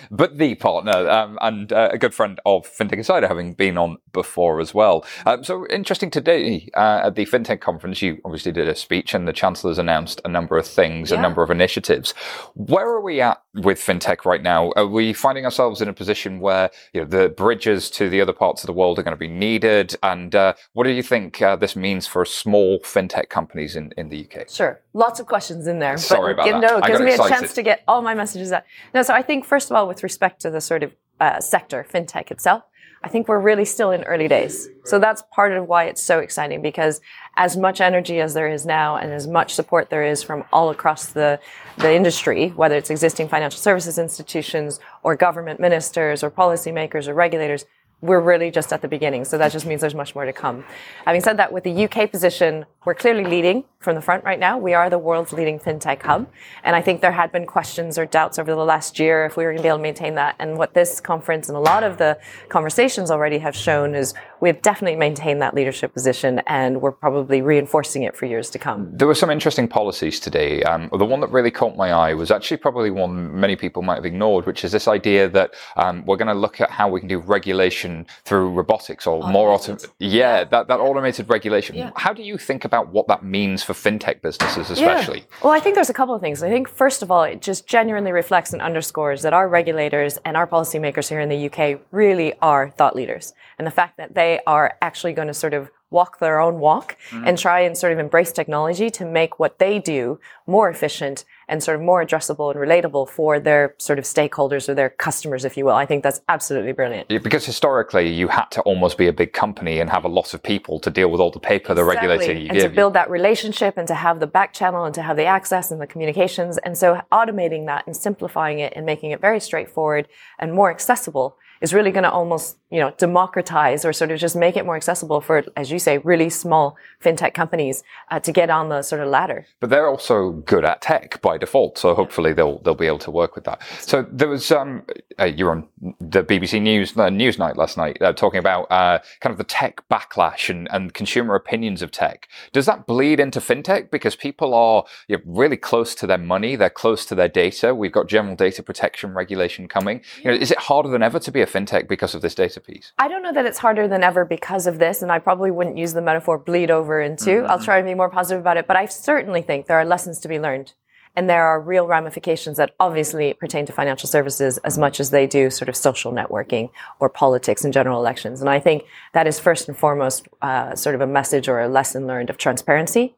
[0.10, 3.98] but the partner, um, and uh, a good friend of FinTech Insider, having been on
[4.12, 5.04] before as well.
[5.26, 9.26] Um, so interesting today uh, at the FinTech conference, you obviously did a speech, and
[9.26, 11.18] the chancellor's announced a number of things, Yeah.
[11.18, 12.12] a number of initiatives.
[12.54, 14.72] Where are we at with fintech right now?
[14.76, 18.32] Are we finding ourselves in a position where you know the bridges to the other
[18.32, 19.96] parts of the world are going to be needed?
[20.04, 24.08] And uh, what do you think uh, this means for small fintech companies in, in
[24.08, 24.50] the UK?
[24.50, 24.80] Sure.
[24.92, 25.96] Lots of questions in there.
[25.96, 26.70] Sorry about give, that.
[26.70, 28.64] No, it gives me a chance to get all my messages out.
[28.94, 31.86] No, so I think, first of all, with respect to the sort of uh, sector,
[31.90, 32.64] fintech itself,
[33.04, 34.68] I think we're really still in early days.
[34.84, 37.00] So that's part of why it's so exciting because
[37.36, 40.70] as much energy as there is now and as much support there is from all
[40.70, 41.40] across the,
[41.78, 47.64] the industry, whether it's existing financial services institutions or government ministers or policymakers or regulators,
[48.02, 49.24] we're really just at the beginning.
[49.24, 50.64] So that just means there's much more to come.
[51.06, 54.58] Having said that, with the UK position, we're clearly leading from the front right now.
[54.58, 56.28] We are the world's leading fintech hub.
[56.64, 59.44] And I think there had been questions or doubts over the last year if we
[59.44, 60.34] were going to be able to maintain that.
[60.40, 64.60] And what this conference and a lot of the conversations already have shown is we've
[64.62, 68.88] definitely maintained that leadership position and we're probably reinforcing it for years to come.
[68.92, 70.62] There were some interesting policies today.
[70.64, 73.96] Um, the one that really caught my eye was actually probably one many people might
[73.96, 76.98] have ignored, which is this idea that um, we're going to look at how we
[76.98, 77.91] can do regulation
[78.24, 79.90] through robotics or more auto- Automated.
[79.98, 81.76] yeah, that, that automated regulation.
[81.76, 81.90] Yeah.
[81.96, 85.20] How do you think about what that means for fintech businesses, especially?
[85.20, 85.36] Yeah.
[85.42, 86.42] Well, I think there's a couple of things.
[86.42, 90.36] I think, first of all, it just genuinely reflects and underscores that our regulators and
[90.36, 93.32] our policymakers here in the UK really are thought leaders.
[93.58, 96.96] And the fact that they are actually going to sort of walk their own walk
[97.10, 97.26] mm-hmm.
[97.26, 101.62] and try and sort of embrace technology to make what they do more efficient and
[101.62, 105.54] sort of more addressable and relatable for their sort of stakeholders or their customers, if
[105.54, 105.74] you will.
[105.74, 107.10] I think that's absolutely brilliant.
[107.10, 110.32] Yeah, Because historically, you had to almost be a big company and have a lot
[110.32, 112.42] of people to deal with all the paper the regulator Exactly.
[112.44, 115.02] you and give to build that relationship and to have the back channel and to
[115.02, 119.10] have the access and the communications and so automating that and simplifying it and making
[119.10, 123.92] it very straightforward and more accessible is really going to almost you know democratize or
[123.92, 127.82] sort of just make it more accessible for as you say really small fintech companies
[128.10, 131.38] uh, to get on the sort of ladder but they're also good at tech by
[131.38, 133.62] default, so hopefully they'll they'll be able to work with that.
[133.80, 134.82] So there was um,
[135.18, 135.68] uh, you were on
[136.00, 139.44] the BBC News uh, News Night last night uh, talking about uh, kind of the
[139.44, 142.28] tech backlash and, and consumer opinions of tech.
[142.52, 146.56] Does that bleed into fintech because people are you know, really close to their money,
[146.56, 147.74] they're close to their data.
[147.74, 150.02] We've got general data protection regulation coming.
[150.24, 152.60] You know, is it harder than ever to be a fintech because of this data
[152.60, 152.92] piece?
[152.98, 155.76] I don't know that it's harder than ever because of this, and I probably wouldn't
[155.76, 157.44] use the metaphor bleed over into.
[157.44, 160.18] I'll try to be more positive about it, but I certainly think there are lessons
[160.20, 160.72] to be learned.
[161.14, 165.26] And there are real ramifications that obviously pertain to financial services as much as they
[165.26, 168.40] do sort of social networking or politics and general elections.
[168.40, 171.68] And I think that is first and foremost uh, sort of a message or a
[171.68, 173.14] lesson learned of transparency,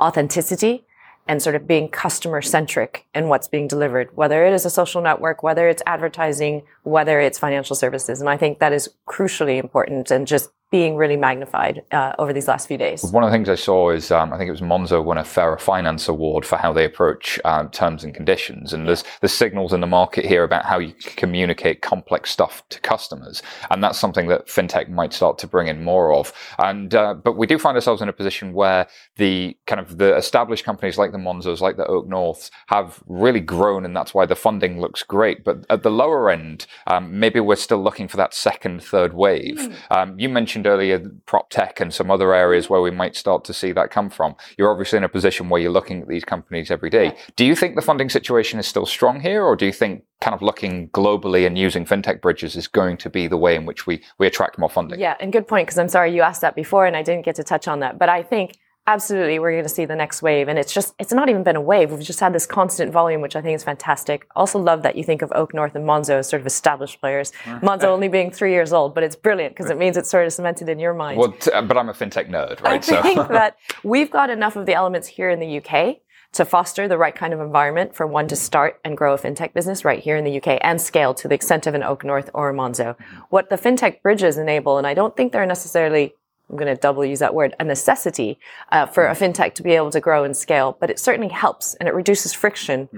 [0.00, 0.84] authenticity,
[1.26, 5.00] and sort of being customer centric in what's being delivered, whether it is a social
[5.00, 8.20] network, whether it's advertising, whether it's financial services.
[8.20, 12.48] And I think that is crucially important and just being really magnified uh, over these
[12.48, 13.04] last few days.
[13.04, 15.24] One of the things I saw is um, I think it was Monzo won a
[15.24, 19.74] Fairer Finance Award for how they approach um, terms and conditions, and there's there's signals
[19.74, 24.28] in the market here about how you communicate complex stuff to customers, and that's something
[24.28, 26.32] that fintech might start to bring in more of.
[26.58, 30.16] And uh, but we do find ourselves in a position where the kind of the
[30.16, 34.24] established companies like the Monzos, like the Oak Norths, have really grown, and that's why
[34.24, 35.44] the funding looks great.
[35.44, 39.76] But at the lower end, um, maybe we're still looking for that second, third wave.
[39.90, 40.30] Um, you
[40.62, 43.90] mentioned earlier prop tech and some other areas where we might start to see that
[43.90, 44.34] come from.
[44.56, 47.14] You're obviously in a position where you're looking at these companies every day.
[47.36, 50.34] Do you think the funding situation is still strong here, or do you think kind
[50.34, 53.86] of looking globally and using fintech bridges is going to be the way in which
[53.86, 55.00] we, we attract more funding?
[55.00, 57.36] Yeah, and good point, because I'm sorry you asked that before and I didn't get
[57.36, 57.98] to touch on that.
[57.98, 60.48] But I think absolutely we're going to see the next wave.
[60.48, 61.90] And it's just, it's not even been a wave.
[61.90, 64.26] We've just had this constant volume, which I think is fantastic.
[64.34, 67.32] Also love that you think of Oak North and Monzo as sort of established players.
[67.44, 67.60] Mm.
[67.60, 70.32] Monzo only being three years old, but it's brilliant because it means it's sort of
[70.32, 71.18] cemented in your mind.
[71.18, 72.84] Well, t- uh, but I'm a fintech nerd, right?
[72.84, 75.98] So I think that we've got enough of the elements here in the UK
[76.32, 79.52] to foster the right kind of environment for one to start and grow a fintech
[79.52, 82.30] business right here in the UK and scale to the extent of an Oak North
[82.32, 82.96] or a Monzo.
[82.96, 83.16] Mm-hmm.
[83.28, 86.14] What the fintech bridges enable, and I don't think they're necessarily
[86.52, 88.38] I'm going to double use that word, a necessity
[88.70, 91.74] uh, for a fintech to be able to grow and scale, but it certainly helps
[91.76, 92.90] and it reduces friction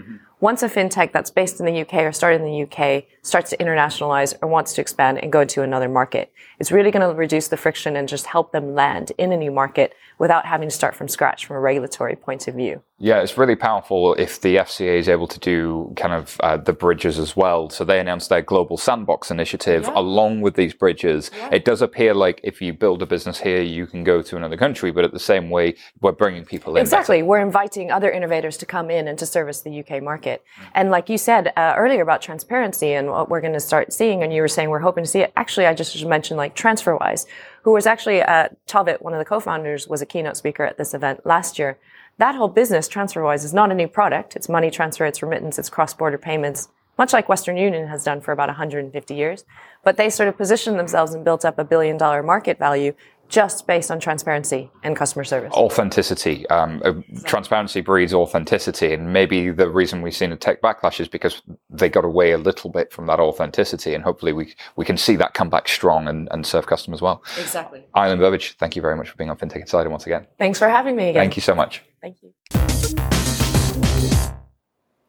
[0.44, 3.57] once a fintech that's based in the UK or started in the UK starts to
[3.57, 7.48] internationalize or wants to expand and go to another market, it's really going to reduce
[7.48, 10.94] the friction and just help them land in a new market without having to start
[10.94, 12.83] from scratch from a regulatory point of view.
[12.98, 16.72] Yeah, it's really powerful if the FCA is able to do kind of uh, the
[16.72, 17.68] bridges as well.
[17.68, 19.98] So they announced their global sandbox initiative yeah.
[19.98, 21.30] along with these bridges.
[21.37, 21.50] Yeah.
[21.52, 24.57] It does appear like if you build a business here, you can go to another
[24.57, 26.83] country, but at the same way, we're bringing people in.
[26.83, 27.22] Exactly.
[27.22, 30.34] We're inviting other innovators to come in and to service the UK market.
[30.75, 34.23] And like you said uh, earlier about transparency and what we're going to start seeing,
[34.23, 35.33] and you were saying we're hoping to see it.
[35.37, 37.27] Actually, I just mentioned like TransferWise,
[37.62, 40.94] who was actually uh, Taavet, one of the co-founders, was a keynote speaker at this
[40.94, 41.79] event last year
[42.18, 44.37] that whole business, TransferWise, is not a new product.
[44.37, 48.31] It's money transfer, it's remittance, it's cross-border payments, much like Western Union has done for
[48.31, 49.44] about 150 years.
[49.83, 52.94] But they sort of positioned themselves and built up a billion dollar market value
[53.35, 55.53] just based on transparency and customer service.
[55.55, 56.49] Authenticity.
[56.51, 56.92] Um, uh,
[57.25, 58.94] transparency breeds authenticity.
[58.94, 62.38] And maybe the reason we've seen a tech backlash is because they got away a
[62.38, 63.92] little bit from that authenticity.
[63.92, 67.25] And hopefully we, we can see that come back strong and, and serve customers well.
[67.37, 67.85] Exactly.
[67.97, 70.29] Eileen Burbidge, thank you very much for being on FinTech Insider once again.
[70.38, 71.23] Thanks for having me again.
[71.23, 71.83] Thank you so much.
[72.01, 73.24] Thank you.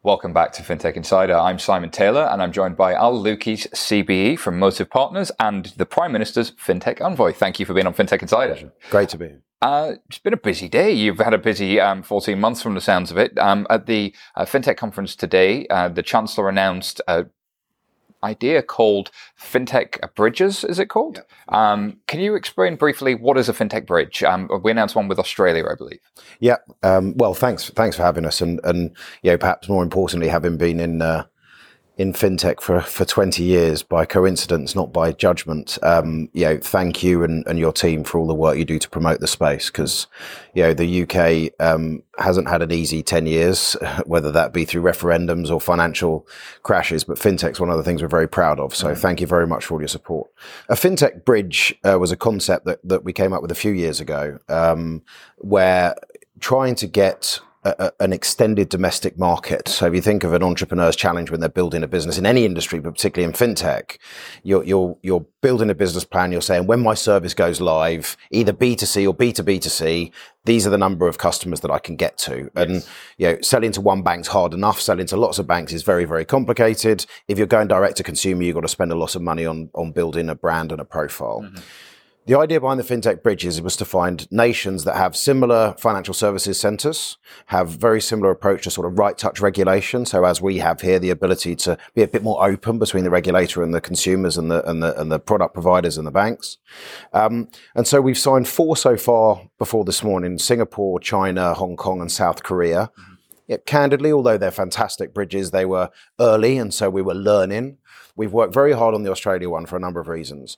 [0.06, 1.34] Welcome back to FinTech Insider.
[1.34, 5.84] I'm Simon Taylor and I'm joined by Al Lukies, CBE from Motive Partners and the
[5.84, 7.32] Prime Minister's FinTech Envoy.
[7.32, 8.72] Thank you for being on FinTech Insider.
[8.88, 9.42] Great to be here.
[9.60, 10.92] Uh, it's been a busy day.
[10.92, 13.36] You've had a busy um, 14 months from the sounds of it.
[13.36, 17.00] Um, at the uh, FinTech conference today, uh, the Chancellor announced
[18.26, 19.10] idea called
[19.40, 20.64] fintech bridges.
[20.64, 21.22] Is it called?
[21.50, 21.72] Yeah.
[21.72, 24.22] Um, can you explain briefly what is a fintech bridge?
[24.22, 26.00] Um, we announced one with Australia, I believe.
[26.40, 26.56] Yeah.
[26.82, 27.70] Um, well, thanks.
[27.70, 31.24] Thanks for having us, and and you know, perhaps more importantly, having been in uh,
[31.96, 35.78] in fintech for, for 20 years by coincidence, not by judgment.
[35.82, 38.78] Um, you know, thank you and, and your team for all the work you do
[38.78, 40.06] to promote the space because,
[40.52, 44.82] you know, the UK um, hasn't had an easy 10 years, whether that be through
[44.82, 46.26] referendums or financial
[46.62, 48.74] crashes, but fintech's one of the things we're very proud of.
[48.74, 48.98] So mm.
[48.98, 50.30] thank you very much for all your support.
[50.68, 53.72] A fintech bridge uh, was a concept that, that we came up with a few
[53.72, 55.02] years ago um,
[55.38, 55.94] where
[56.40, 59.68] trying to get a, an extended domestic market.
[59.68, 62.44] So if you think of an entrepreneur's challenge when they're building a business in any
[62.44, 63.98] industry, but particularly in fintech,
[64.42, 66.32] you're, you're, you're building a business plan.
[66.32, 70.12] You're saying when my service goes live, either B2C or B2B2C,
[70.44, 72.50] these are the number of customers that I can get to.
[72.54, 72.68] Yes.
[72.68, 74.80] And, you know, selling to one bank's hard enough.
[74.80, 77.04] Selling to lots of banks is very, very complicated.
[77.28, 79.70] If you're going direct to consumer, you've got to spend a lot of money on,
[79.74, 81.42] on building a brand and a profile.
[81.42, 81.56] Mm-hmm.
[82.26, 86.58] The idea behind the fintech bridges was to find nations that have similar financial services
[86.58, 90.04] centers, have very similar approach to sort of right touch regulation.
[90.04, 93.10] So as we have here, the ability to be a bit more open between the
[93.10, 96.58] regulator and the consumers and the and the and the product providers and the banks.
[97.12, 102.00] Um, and so we've signed four so far before this morning: Singapore, China, Hong Kong,
[102.00, 102.90] and South Korea.
[102.98, 103.54] Mm-hmm.
[103.66, 107.78] Candidly, although they're fantastic bridges, they were early, and so we were learning.
[108.16, 110.56] We've worked very hard on the Australia one for a number of reasons.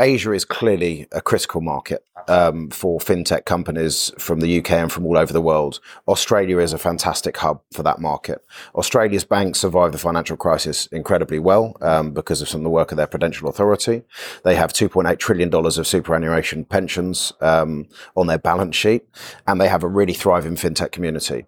[0.00, 5.04] Asia is clearly a critical market um, for fintech companies from the UK and from
[5.04, 5.78] all over the world.
[6.08, 8.42] Australia is a fantastic hub for that market.
[8.74, 12.92] Australia's banks survived the financial crisis incredibly well um, because of some of the work
[12.92, 14.02] of their Prudential Authority.
[14.42, 17.86] They have $2.8 trillion of superannuation pensions um,
[18.16, 19.06] on their balance sheet,
[19.46, 21.44] and they have a really thriving fintech community.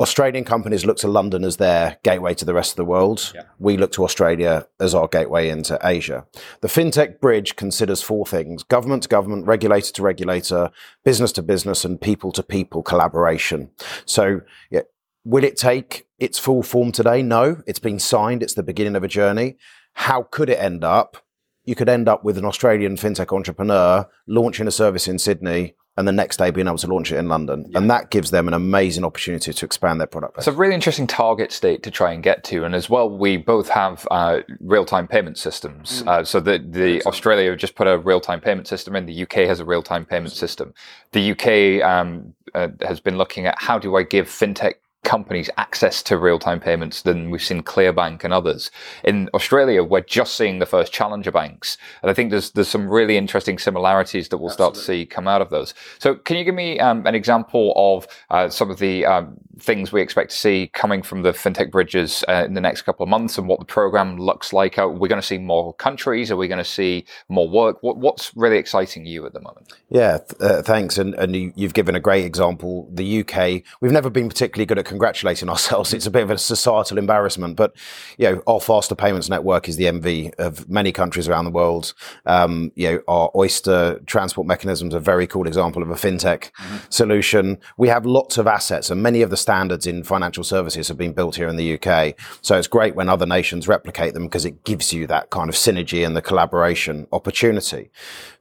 [0.00, 3.32] Australian companies look to London as their gateway to the rest of the world.
[3.34, 3.42] Yeah.
[3.58, 6.26] We look to Australia as our gateway into Asia.
[6.62, 10.70] The FinTech bridge considers four things government to government, regulator to regulator,
[11.04, 13.70] business to business, and people to people collaboration.
[14.04, 14.82] So, yeah,
[15.24, 17.22] will it take its full form today?
[17.22, 17.62] No.
[17.66, 19.56] It's been signed, it's the beginning of a journey.
[19.94, 21.18] How could it end up?
[21.64, 26.08] You could end up with an Australian fintech entrepreneur launching a service in Sydney and
[26.08, 27.66] the next day being able to launch it in London.
[27.68, 27.78] Yeah.
[27.78, 30.34] And that gives them an amazing opportunity to expand their product.
[30.34, 30.42] Base.
[30.42, 32.64] It's a really interesting target state to try and get to.
[32.64, 36.02] And as well, we both have uh, real time payment systems.
[36.02, 36.08] Mm.
[36.08, 39.46] Uh, so the, the Australia just put a real time payment system in, the UK
[39.46, 40.74] has a real time payment system.
[41.12, 44.74] The UK um, uh, has been looking at how do I give fintech
[45.04, 48.70] companies access to real-time payments than we've seen Clearbank and others.
[49.04, 52.88] In Australia, we're just seeing the first challenger banks, and I think there's there's some
[52.88, 54.80] really interesting similarities that we'll Absolutely.
[54.80, 55.74] start to see come out of those.
[55.98, 59.92] So, can you give me um, an example of uh, some of the um, things
[59.92, 63.08] we expect to see coming from the fintech bridges uh, in the next couple of
[63.08, 64.78] months, and what the program looks like?
[64.78, 66.30] Are we going to see more countries?
[66.30, 67.82] Are we going to see more work?
[67.82, 69.72] What, what's really exciting you at the moment?
[69.88, 70.98] Yeah, th- uh, thanks.
[70.98, 72.88] And, and you, you've given a great example.
[72.92, 75.92] The UK, we've never been particularly good at congratulating ourselves.
[75.92, 77.74] It's a bit of a societal embarrassment, but
[78.18, 81.94] you know, our faster payments network is the envy of many countries around the world.
[82.26, 86.50] Um, you know, our Oyster transport mechanisms are a very cool example of a fintech
[86.52, 86.76] mm-hmm.
[86.90, 87.58] solution.
[87.76, 91.12] We have lots of assets, and many of the standards in financial services have been
[91.12, 92.14] built here in the UK.
[92.40, 95.54] So it's great when other nations replicate them because it gives you that kind of
[95.54, 97.90] synergy and the collaboration opportunity.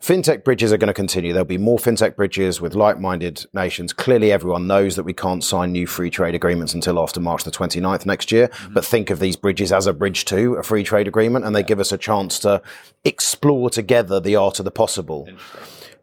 [0.01, 1.33] Fintech bridges are going to continue.
[1.33, 3.91] There'll be more fintech bridges with like-minded nations.
[3.91, 7.51] Clearly, everyone knows that we can't sign new free trade agreements until after March the
[7.51, 8.47] 29th next year.
[8.47, 8.73] Mm-hmm.
[8.73, 11.63] But think of these bridges as a bridge to a free trade agreement, and they
[11.63, 12.61] give us a chance to
[13.03, 15.27] explore together the art of the possible.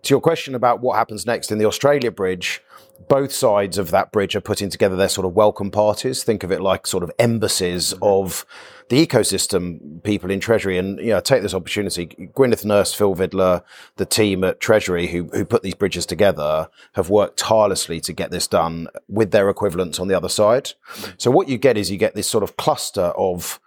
[0.03, 2.63] To your question about what happens next in the Australia bridge,
[3.09, 6.23] both sides of that bridge are putting together their sort of welcome parties.
[6.23, 8.05] Think of it like sort of embassies mm-hmm.
[8.05, 8.45] of
[8.89, 10.79] the ecosystem people in Treasury.
[10.79, 12.07] And, you know, take this opportunity.
[12.07, 13.63] Gwyneth Nurse, Phil Vidler,
[13.97, 18.31] the team at Treasury who, who put these bridges together have worked tirelessly to get
[18.31, 20.65] this done with their equivalents on the other side.
[20.65, 21.13] Mm-hmm.
[21.19, 23.61] So what you get is you get this sort of cluster of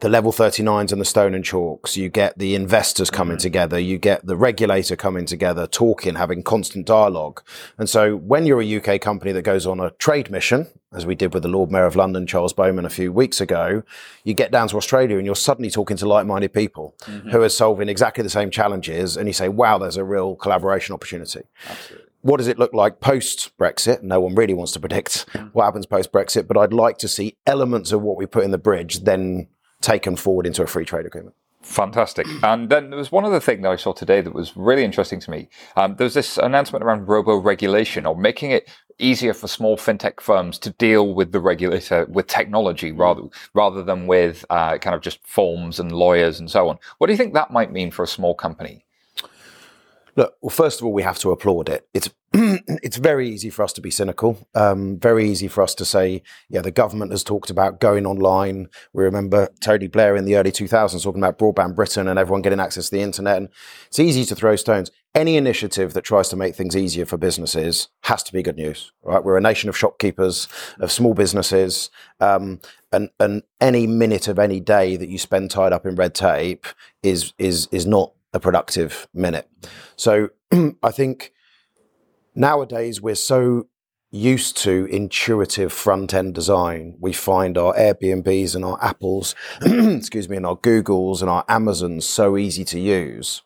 [0.00, 1.96] the level 39s and the stone and chalks.
[1.96, 3.42] You get the investors coming mm-hmm.
[3.42, 3.78] together.
[3.78, 7.42] You get the regulator coming together, talking, having constant dialogue.
[7.78, 11.14] And so when you're a UK company that goes on a trade mission, as we
[11.14, 13.82] did with the Lord Mayor of London, Charles Bowman, a few weeks ago,
[14.24, 17.30] you get down to Australia and you're suddenly talking to like-minded people mm-hmm.
[17.30, 19.16] who are solving exactly the same challenges.
[19.16, 21.42] And you say, wow, there's a real collaboration opportunity.
[21.68, 24.02] Absolutely what does it look like post Brexit?
[24.02, 27.36] No one really wants to predict what happens post Brexit, but I'd like to see
[27.46, 29.48] elements of what we put in the bridge then
[29.80, 31.34] taken forward into a free trade agreement.
[31.62, 32.26] Fantastic.
[32.42, 35.20] And then there was one other thing that I saw today that was really interesting
[35.20, 35.48] to me.
[35.76, 40.20] Um, there was this announcement around robo regulation or making it easier for small fintech
[40.20, 43.22] firms to deal with the regulator with technology rather
[43.54, 46.78] rather than with uh, kind of just forms and lawyers and so on.
[46.98, 48.84] What do you think that might mean for a small company?
[50.16, 51.88] Look, well, first of all, we have to applaud it.
[51.94, 54.46] It's it's very easy for us to be cynical.
[54.54, 58.68] Um, very easy for us to say, yeah, the government has talked about going online.
[58.92, 62.60] We remember Tony Blair in the early 2000s talking about broadband Britain and everyone getting
[62.60, 63.36] access to the internet.
[63.36, 63.48] And
[63.88, 64.92] it's easy to throw stones.
[65.12, 68.92] Any initiative that tries to make things easier for businesses has to be good news,
[69.02, 69.24] right?
[69.24, 70.46] We're a nation of shopkeepers,
[70.78, 71.90] of small businesses,
[72.20, 72.60] um,
[72.92, 76.64] and and any minute of any day that you spend tied up in red tape
[77.02, 79.50] is is is not a productive minute.
[79.96, 80.28] So
[80.80, 81.32] I think
[82.34, 83.66] Nowadays, we're so
[84.10, 86.96] used to intuitive front end design.
[87.00, 92.06] We find our Airbnbs and our Apples, excuse me, and our Googles and our Amazons
[92.06, 93.42] so easy to use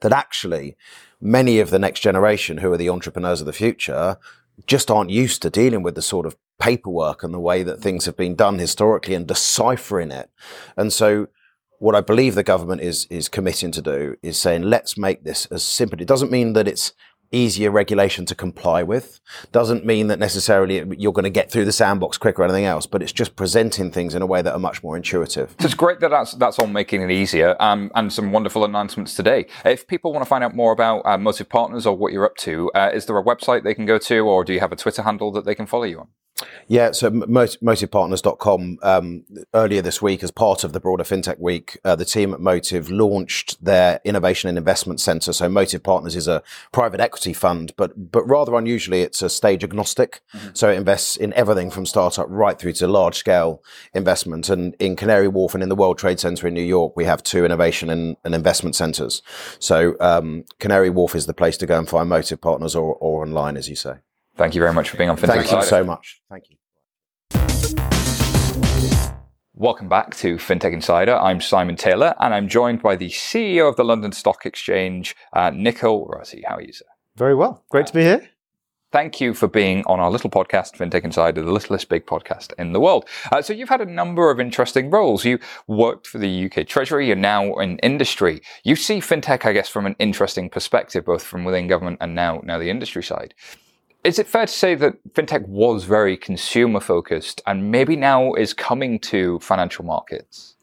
[0.00, 0.76] that actually
[1.20, 4.18] many of the next generation who are the entrepreneurs of the future
[4.66, 8.04] just aren't used to dealing with the sort of paperwork and the way that things
[8.04, 10.30] have been done historically and deciphering it.
[10.76, 11.28] And so
[11.78, 15.46] what I believe the government is is committing to do is saying let's make this
[15.46, 16.00] as simple.
[16.00, 16.92] It doesn't mean that it's
[17.32, 19.20] easier regulation to comply with.
[19.50, 22.86] Doesn't mean that necessarily you're going to get through the sandbox quicker or anything else,
[22.86, 25.54] but it's just presenting things in a way that are much more intuitive.
[25.58, 29.14] So it's great that that's, that's all making it easier um, and some wonderful announcements
[29.14, 29.46] today.
[29.64, 32.36] If people want to find out more about uh, Motive Partners or what you're up
[32.38, 34.76] to, uh, is there a website they can go to or do you have a
[34.76, 36.08] Twitter handle that they can follow you on?
[36.68, 39.24] Yeah, so motivepartners.com um,
[39.54, 42.90] earlier this week, as part of the broader FinTech Week, uh, the team at Motive
[42.90, 45.32] launched their Innovation and Investment Center.
[45.32, 49.64] So Motive Partners is a private equity fund, but but rather unusually, it's a stage
[49.64, 50.20] agnostic.
[50.34, 50.48] Mm-hmm.
[50.54, 53.62] So it invests in everything from startup right through to large scale
[53.94, 54.48] investment.
[54.48, 57.22] And in Canary Wharf and in the World Trade Center in New York, we have
[57.22, 59.22] two innovation and, and investment centers.
[59.58, 63.22] So um, Canary Wharf is the place to go and find Motive Partners or, or
[63.22, 63.96] online, as you say.
[64.36, 65.42] Thank you very much for being on FinTech Insider.
[65.42, 66.22] Thank you so much.
[66.30, 66.56] Thank you.
[69.54, 71.14] Welcome back to FinTech Insider.
[71.16, 75.50] I'm Simon Taylor, and I'm joined by the CEO of the London Stock Exchange, uh,
[75.54, 76.42] Nikhil Rathi.
[76.46, 76.86] How are you, sir?
[77.16, 77.62] Very well.
[77.68, 78.30] Great to be here.
[78.90, 82.72] Thank you for being on our little podcast, FinTech Insider, the littlest big podcast in
[82.72, 83.06] the world.
[83.30, 85.24] Uh, so you've had a number of interesting roles.
[85.24, 88.42] You worked for the UK Treasury, you're now in industry.
[88.64, 92.40] You see FinTech, I guess, from an interesting perspective, both from within government and now,
[92.44, 93.34] now the industry side.
[94.04, 98.52] Is it fair to say that fintech was very consumer focused and maybe now is
[98.52, 100.56] coming to financial markets?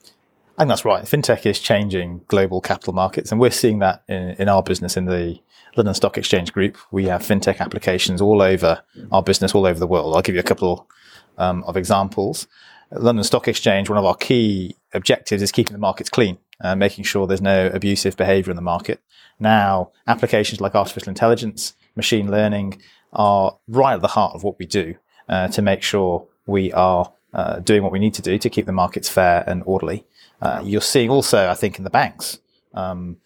[0.58, 1.06] I think that's right.
[1.06, 5.06] Fintech is changing global capital markets, and we're seeing that in, in our business in
[5.06, 5.40] the
[5.78, 6.78] London Stock Exchange Group.
[6.92, 10.14] We have fintech applications all over our business, all over the world.
[10.14, 10.90] I'll give you a couple
[11.38, 12.46] um, of examples.
[12.92, 17.06] London Stock Exchange, one of our key objectives is keeping the markets clean, uh, making
[17.06, 19.00] sure there's no abusive behavior in the market.
[19.40, 22.82] Now, applications like artificial intelligence, machine learning,
[23.14, 24.96] are right at the heart of what we do
[25.28, 28.66] uh, to make sure we are uh, doing what we need to do to keep
[28.66, 30.06] the markets fair and orderly.
[30.42, 32.40] Uh, you're seeing also, I think, in the banks.
[32.74, 33.18] Um,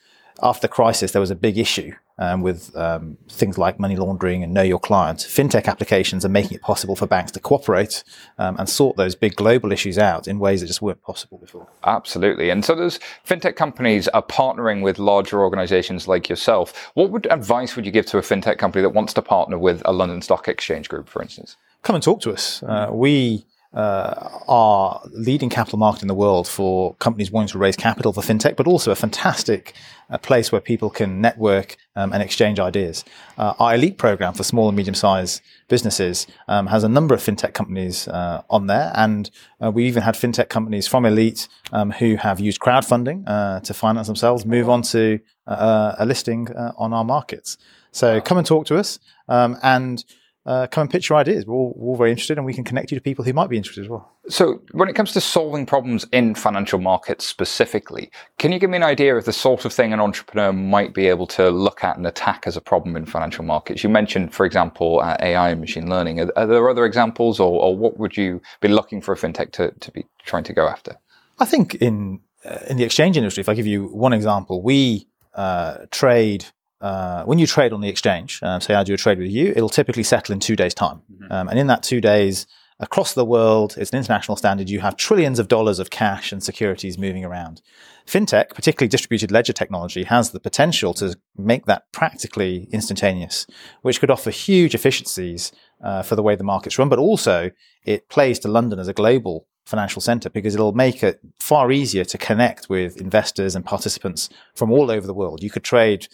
[0.41, 4.43] after the crisis, there was a big issue um, with um, things like money laundering
[4.43, 8.03] and know your client, fintech applications are making it possible for banks to cooperate
[8.37, 11.67] um, and sort those big global issues out in ways that just weren't possible before.
[11.83, 12.49] Absolutely.
[12.49, 16.91] And so those fintech companies are partnering with larger organizations like yourself.
[16.93, 19.81] What would advice would you give to a fintech company that wants to partner with
[19.85, 21.57] a London Stock Exchange group, for instance?
[21.81, 22.63] Come and talk to us.
[22.63, 27.75] Uh, we uh, are leading capital market in the world for companies wanting to raise
[27.75, 29.73] capital for fintech, but also a fantastic
[30.09, 33.03] uh, place where people can network um, and exchange ideas.
[33.37, 37.21] Uh, our elite program for small and medium sized businesses um, has a number of
[37.21, 39.31] fintech companies uh, on there, and
[39.63, 43.73] uh, we even had fintech companies from elite um, who have used crowdfunding uh, to
[43.73, 46.47] finance themselves move on to a listing
[46.77, 47.57] on our markets.
[47.91, 50.03] So come and talk to us, um, and
[50.45, 51.45] uh, come and pitch your ideas.
[51.45, 53.49] We're all, we're all, very interested and we can connect you to people who might
[53.49, 54.11] be interested as well.
[54.27, 58.77] So, when it comes to solving problems in financial markets specifically, can you give me
[58.77, 61.97] an idea of the sort of thing an entrepreneur might be able to look at
[61.97, 63.83] and attack as a problem in financial markets?
[63.83, 66.19] You mentioned, for example, uh, AI and machine learning.
[66.19, 69.51] Are, are there other examples, or, or, what would you be looking for a fintech
[69.53, 70.97] to, to be trying to go after?
[71.39, 75.07] I think in uh, in the exchange industry, if I give you one example, we
[75.33, 76.45] uh, trade
[76.83, 79.53] uh, when you trade on the exchange, um, say I do a trade with you,
[79.55, 81.01] it'll typically settle in two days' time.
[81.11, 81.31] Mm-hmm.
[81.31, 82.45] Um, and in that two days,
[82.77, 86.43] across the world, it's an international standard, you have trillions of dollars of cash and
[86.43, 87.61] securities moving around.
[88.05, 93.47] FinTech, particularly distributed ledger technology, has the potential to make that practically instantaneous,
[93.81, 97.49] which could offer huge efficiencies uh, for the way the markets run, but also
[97.85, 102.03] it plays to London as a global financial center because it'll make it far easier
[102.03, 105.41] to connect with investors and participants from all over the world.
[105.41, 106.09] You could trade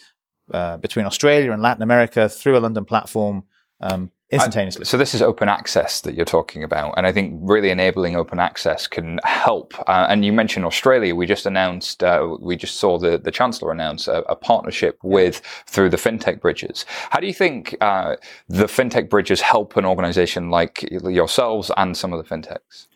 [0.52, 3.44] uh, between Australia and Latin America through a London platform
[3.80, 4.82] um, instantaneously.
[4.82, 8.16] I, so this is open access that you're talking about, and I think really enabling
[8.16, 9.74] open access can help.
[9.88, 11.14] Uh, and you mentioned Australia.
[11.14, 15.42] We just announced, uh, we just saw the the Chancellor announce a, a, partnership with
[15.66, 16.84] through the fintech bridges.
[17.10, 18.16] How do you think uh,
[18.48, 22.86] the fintech bridges help an organisation like yourselves and some of the fintechs?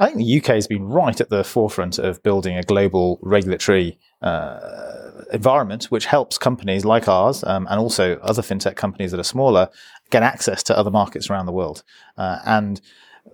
[0.00, 3.98] I think the UK has been right at the forefront of building a global regulatory
[4.22, 4.99] uh,
[5.32, 9.68] environment, which helps companies like ours um, and also other fintech companies that are smaller
[10.10, 11.82] get access to other markets around the world.
[12.16, 12.80] Uh, and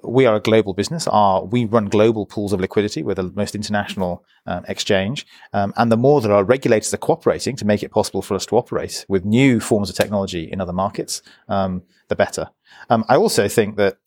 [0.02, 1.06] we are a global business.
[1.06, 3.02] Our, we run global pools of liquidity.
[3.02, 5.26] We're the most international um, exchange.
[5.52, 8.46] Um, and the more that our regulators are cooperating to make it possible for us
[8.46, 12.50] to operate with new forms of technology in other markets, um, the better.
[12.90, 13.98] Um, I also think that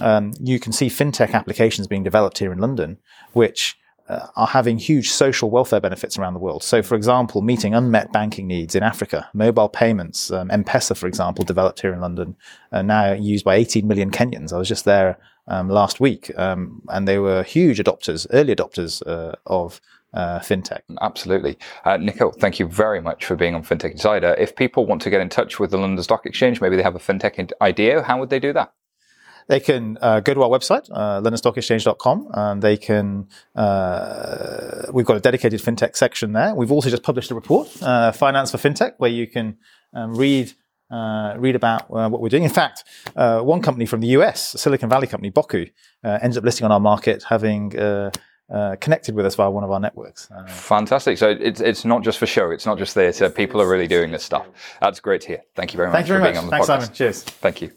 [0.00, 2.98] um, you can see fintech applications being developed here in London,
[3.32, 3.78] which
[4.08, 6.62] are having huge social welfare benefits around the world.
[6.62, 11.44] So, for example, meeting unmet banking needs in Africa, mobile payments, um, M-Pesa, for example,
[11.44, 12.36] developed here in London,
[12.72, 14.52] uh, now used by 18 million Kenyans.
[14.52, 19.06] I was just there um, last week, um, and they were huge adopters, early adopters
[19.06, 19.80] uh, of
[20.14, 20.80] uh, fintech.
[21.00, 21.58] Absolutely.
[21.84, 21.98] Uh,
[22.38, 24.34] thank you very much for being on FinTech Insider.
[24.38, 26.96] If people want to get in touch with the London Stock Exchange, maybe they have
[26.96, 28.72] a fintech idea, how would they do that?
[29.48, 35.16] They can uh, go to our website, uh, londonstockexchange.com, and they can, uh, we've got
[35.16, 36.54] a dedicated fintech section there.
[36.54, 39.56] We've also just published a report, uh, Finance for FinTech, where you can
[39.94, 40.52] um, read
[40.90, 42.44] uh, read about uh, what we're doing.
[42.44, 42.84] In fact,
[43.14, 45.70] uh, one company from the US, a Silicon Valley company, Boku,
[46.02, 48.10] uh, ends up listing on our market, having uh,
[48.50, 50.30] uh, connected with us via one of our networks.
[50.46, 51.18] Fantastic.
[51.18, 52.50] So it's it's not just for show.
[52.50, 53.12] It's not just there.
[53.12, 54.46] So people are really doing this stuff.
[54.80, 55.42] That's great to hear.
[55.54, 56.80] Thank you very much Thank you for very being on the Thanks, podcast.
[56.80, 56.94] Simon.
[56.94, 57.22] Cheers.
[57.22, 57.70] Thank you.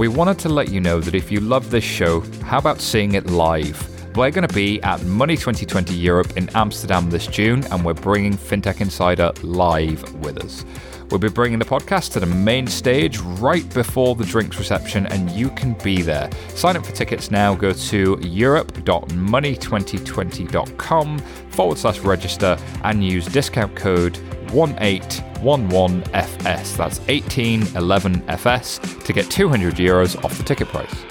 [0.00, 3.16] We wanted to let you know that if you love this show, how about seeing
[3.16, 3.86] it live?
[4.16, 8.32] We're going to be at Money 2020 Europe in Amsterdam this June, and we're bringing
[8.32, 10.64] FinTech Insider live with us.
[11.10, 15.30] We'll be bringing the podcast to the main stage right before the drinks reception, and
[15.32, 16.30] you can be there.
[16.54, 17.54] Sign up for tickets now.
[17.54, 24.18] Go to europe.money2020.com forward slash register and use discount code
[24.50, 26.76] 1811FS.
[26.76, 31.04] That's 1811FS to get 200 euros off the ticket price.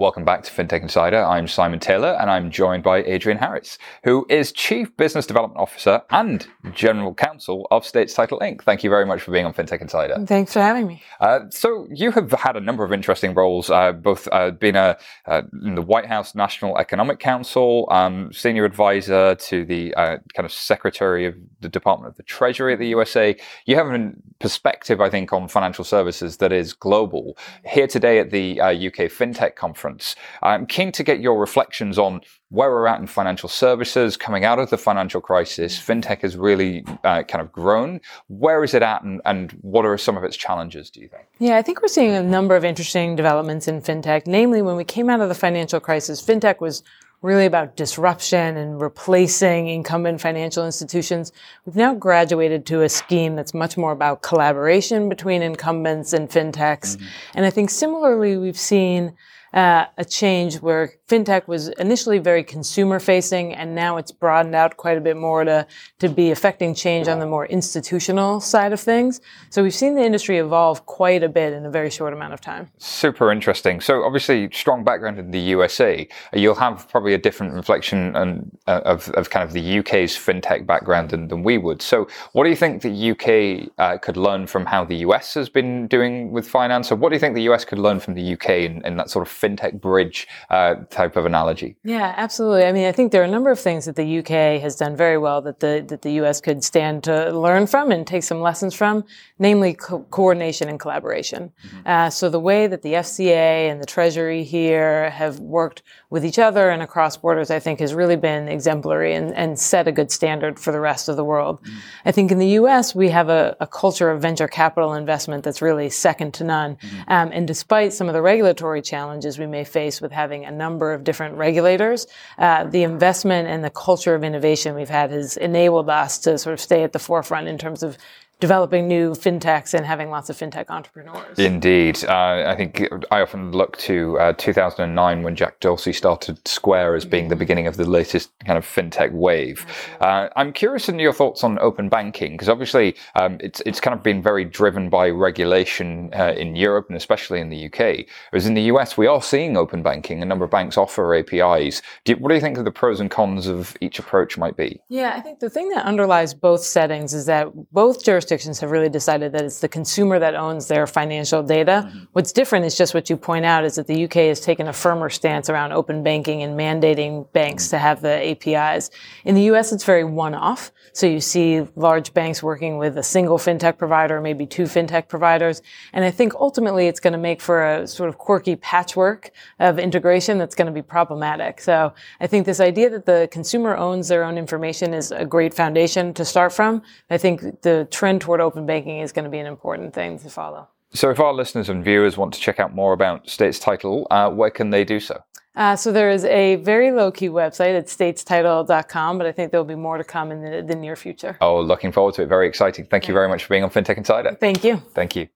[0.00, 1.22] Welcome back to FinTech Insider.
[1.22, 6.00] I'm Simon Taylor and I'm joined by Adrienne Harris, who is Chief Business Development Officer
[6.08, 7.29] and General Counsel
[7.70, 8.62] of States Title Inc.
[8.62, 10.24] Thank you very much for being on FinTech Insider.
[10.26, 11.02] Thanks for having me.
[11.20, 14.96] Uh, so, you have had a number of interesting roles, uh, both uh, being a,
[15.26, 20.44] uh, in the White House National Economic Council, um, Senior Advisor to the uh, kind
[20.44, 23.36] of Secretary of the Department of the Treasury at the USA.
[23.66, 27.36] You have a perspective, I think, on financial services that is global.
[27.64, 30.16] Here today at the UK uh, FinTech conference.
[30.42, 32.20] I'm keen to get your reflections on
[32.50, 35.78] where we're at in financial services coming out of the financial crisis.
[35.78, 38.00] FinTech has really uh, uh, kind of grown.
[38.28, 40.90] Where is it at, and, and what are some of its challenges?
[40.90, 41.26] Do you think?
[41.38, 44.26] Yeah, I think we're seeing a number of interesting developments in fintech.
[44.26, 46.82] Namely, when we came out of the financial crisis, fintech was
[47.22, 51.32] really about disruption and replacing incumbent financial institutions.
[51.66, 56.96] We've now graduated to a scheme that's much more about collaboration between incumbents and fintechs.
[56.96, 57.06] Mm-hmm.
[57.34, 59.14] And I think similarly, we've seen
[59.52, 64.76] uh, a change where fintech was initially very consumer facing and now it's broadened out
[64.76, 65.66] quite a bit more to,
[65.98, 69.20] to be affecting change on the more institutional side of things.
[69.50, 72.40] So we've seen the industry evolve quite a bit in a very short amount of
[72.40, 72.70] time.
[72.78, 73.80] Super interesting.
[73.80, 76.06] So obviously strong background in the USA.
[76.32, 80.64] You'll have probably a different reflection on, uh, of, of kind of the UK's fintech
[80.64, 81.82] background than, than we would.
[81.82, 85.48] So what do you think the UK uh, could learn from how the US has
[85.48, 86.92] been doing with finance?
[86.92, 89.10] Or what do you think the US could learn from the UK in, in that
[89.10, 91.76] sort of fintech bridge uh, type of analogy.
[91.84, 92.64] Yeah, absolutely.
[92.64, 94.96] I mean, I think there are a number of things that the UK has done
[94.96, 98.40] very well that the that the US could stand to learn from and take some
[98.40, 99.04] lessons from,
[99.38, 101.52] namely co- coordination and collaboration.
[101.64, 101.80] Mm-hmm.
[101.86, 106.38] Uh, so the way that the FCA and the Treasury here have worked with each
[106.38, 110.10] other and across borders, I think, has really been exemplary and, and set a good
[110.10, 111.62] standard for the rest of the world.
[111.62, 111.78] Mm-hmm.
[112.04, 115.62] I think in the US we have a, a, culture of venture capital investment that's
[115.62, 116.76] really second to none.
[116.76, 117.12] Mm-hmm.
[117.12, 120.92] Um, and despite some of the regulatory challenges we may face with having a number
[120.92, 122.06] of different regulators,
[122.38, 126.52] uh, the investment and the culture of innovation we've had has enabled us to sort
[126.52, 127.96] of stay at the forefront in terms of
[128.40, 131.38] developing new fintechs and having lots of fintech entrepreneurs.
[131.38, 132.02] Indeed.
[132.04, 137.04] Uh, I think I often look to uh, 2009 when Jack Dorsey started Square as
[137.04, 139.66] being the beginning of the latest kind of fintech wave.
[140.00, 143.94] Uh, I'm curious in your thoughts on open banking, because obviously um, it's, it's kind
[143.94, 148.06] of been very driven by regulation uh, in Europe and especially in the UK.
[148.30, 150.22] Whereas in the US, we are seeing open banking.
[150.22, 151.82] A number of banks offer APIs.
[152.04, 154.56] Do you, what do you think of the pros and cons of each approach might
[154.56, 154.80] be?
[154.88, 158.70] Yeah, I think the thing that underlies both settings is that both jurisdictions jurisdictions have
[158.70, 161.84] really decided that it's the consumer that owns their financial data.
[161.84, 162.04] Mm-hmm.
[162.12, 164.72] What's different is just what you point out is that the UK has taken a
[164.72, 167.70] firmer stance around open banking and mandating banks mm-hmm.
[167.70, 168.90] to have the APIs.
[169.24, 170.70] In the US, it's very one-off.
[170.92, 175.60] So you see large banks working with a single fintech provider, maybe two fintech providers.
[175.92, 179.78] And I think ultimately it's going to make for a sort of quirky patchwork of
[179.78, 181.60] integration that's going to be problematic.
[181.60, 185.52] So I think this idea that the consumer owns their own information is a great
[185.52, 186.82] foundation to start from.
[187.08, 190.30] I think the trend toward open banking is going to be an important thing to
[190.30, 190.68] follow.
[190.92, 194.30] So, if our listeners and viewers want to check out more about States Title, uh,
[194.30, 195.22] where can they do so?
[195.56, 199.64] Uh, so there is a very low key website at statestitle.com, but I think there'll
[199.64, 201.36] be more to come in the, the near future.
[201.40, 202.26] Oh, looking forward to it.
[202.26, 202.86] Very exciting.
[202.86, 204.36] Thank you very much for being on FinTech Insider.
[204.40, 204.76] Thank you.
[204.94, 205.28] Thank you.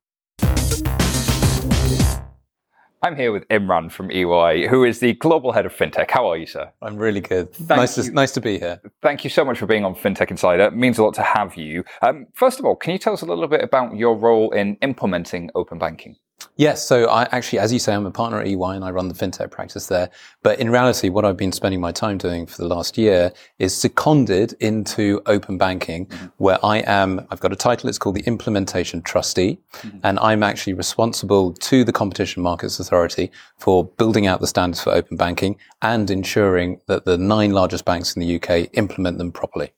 [3.04, 6.10] I'm here with Imran from EY, who is the global head of fintech.
[6.10, 6.72] How are you, sir?
[6.80, 7.48] I'm really good.
[7.68, 8.80] nice to, nice to be here.
[9.02, 10.64] Thank you so much for being on FinTech Insider.
[10.64, 11.84] It means a lot to have you.
[12.00, 14.76] Um, first of all, can you tell us a little bit about your role in
[14.76, 16.16] implementing open banking?
[16.56, 16.86] Yes.
[16.86, 19.14] So I actually, as you say, I'm a partner at EY and I run the
[19.14, 20.10] fintech practice there.
[20.42, 23.76] But in reality, what I've been spending my time doing for the last year is
[23.76, 26.26] seconded into open banking, mm-hmm.
[26.36, 29.58] where I am, I've got a title, it's called the implementation trustee.
[29.72, 29.98] Mm-hmm.
[30.04, 34.92] And I'm actually responsible to the Competition Markets Authority for building out the standards for
[34.92, 39.72] open banking and ensuring that the nine largest banks in the UK implement them properly.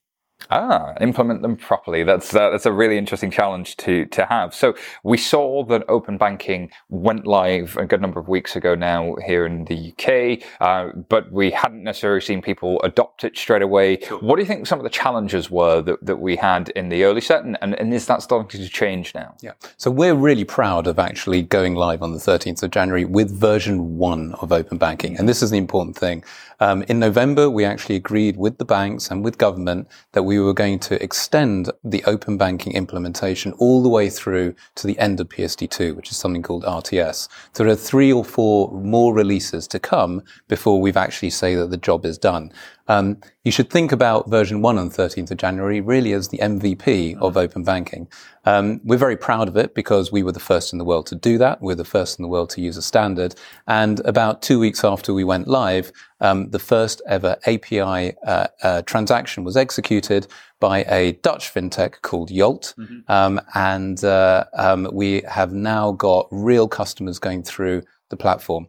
[0.51, 2.05] Ah, implement them properly.
[2.05, 4.55] That's uh, that's a really interesting challenge to to have.
[4.55, 9.17] So we saw that open banking went live a good number of weeks ago now
[9.27, 13.97] here in the UK, uh, but we hadn't necessarily seen people adopt it straight away.
[14.21, 17.05] What do you think some of the challenges were that, that we had in the
[17.05, 19.35] early set, and, and, and is that starting to change now?
[19.43, 19.53] Yeah.
[19.79, 23.97] So we're really proud of actually going live on the 13th of January with version
[23.99, 26.23] one of open banking, and this is the important thing.
[26.61, 30.53] Um, in November, we actually agreed with the banks and with government that we were
[30.53, 35.29] going to extend the open banking implementation all the way through to the end of
[35.29, 37.29] PSD2, which is something called RTS.
[37.55, 41.77] There are three or four more releases to come before we've actually say that the
[41.77, 42.53] job is done.
[42.89, 47.17] Um, you should think about version one on 13th of January really as the MVP
[47.19, 48.09] of open banking.
[48.45, 51.15] Um, we're very proud of it because we were the first in the world to
[51.15, 51.61] do that.
[51.61, 53.35] We're the first in the world to use a standard.
[53.67, 58.83] And about two weeks after we went live, um, the first ever API uh, uh,
[58.83, 60.29] transaction was executed
[60.61, 62.75] by a Dutch fintech called Yolt.
[62.79, 63.13] Mm-hmm.
[63.13, 68.69] Um, and uh, um, we have now got real customers going through the platform.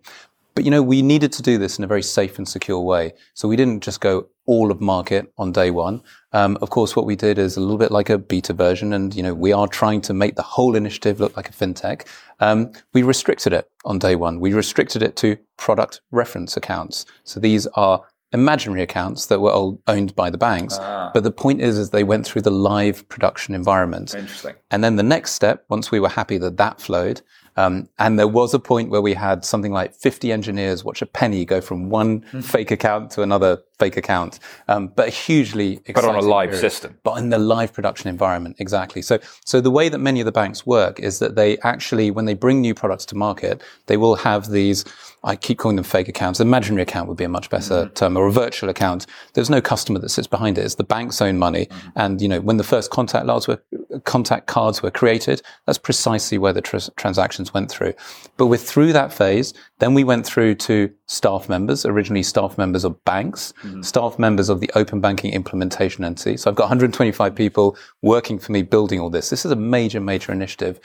[0.57, 3.13] But you know, we needed to do this in a very safe and secure way.
[3.35, 6.01] So we didn't just go all of market on day one.
[6.31, 9.13] Um, of course, what we did is a little bit like a beta version, and
[9.13, 12.07] you know, we are trying to make the whole initiative look like a fintech.
[12.39, 14.39] Um, we restricted it on day one.
[14.39, 17.05] We restricted it to product reference accounts.
[17.23, 18.03] So these are
[18.33, 20.77] imaginary accounts that were owned by the banks.
[20.77, 24.15] But the point is, is they went through the live production environment.
[24.15, 24.55] Interesting.
[24.71, 27.21] And then the next step, once we were happy that that flowed,
[27.57, 31.05] um, and there was a point where we had something like 50 engineers watch a
[31.05, 32.39] penny go from one Hmm.
[32.41, 36.61] fake account to another fake account, um, but hugely But on a live period.
[36.61, 36.97] system.
[37.03, 39.01] But in the live production environment, exactly.
[39.03, 42.25] So, so the way that many of the banks work is that they actually, when
[42.25, 44.83] they bring new products to market, they will have these.
[45.23, 46.39] I keep calling them fake accounts.
[46.39, 49.05] Imaginary account would be a much better term, or a virtual account.
[49.33, 50.65] There's no customer that sits behind it.
[50.65, 51.67] It's the bank's own money.
[51.95, 53.61] And you know, when the first contact cards were
[54.05, 57.93] contact cards were created, that's precisely where the tr- transactions went through.
[58.37, 59.53] But we're through that phase.
[59.79, 64.59] Then we went through to staff members, originally staff members of banks, staff members of
[64.59, 66.37] the open banking implementation entity.
[66.37, 69.29] So I've got 125 people working for me building all this.
[69.29, 70.79] This is a major, major initiative.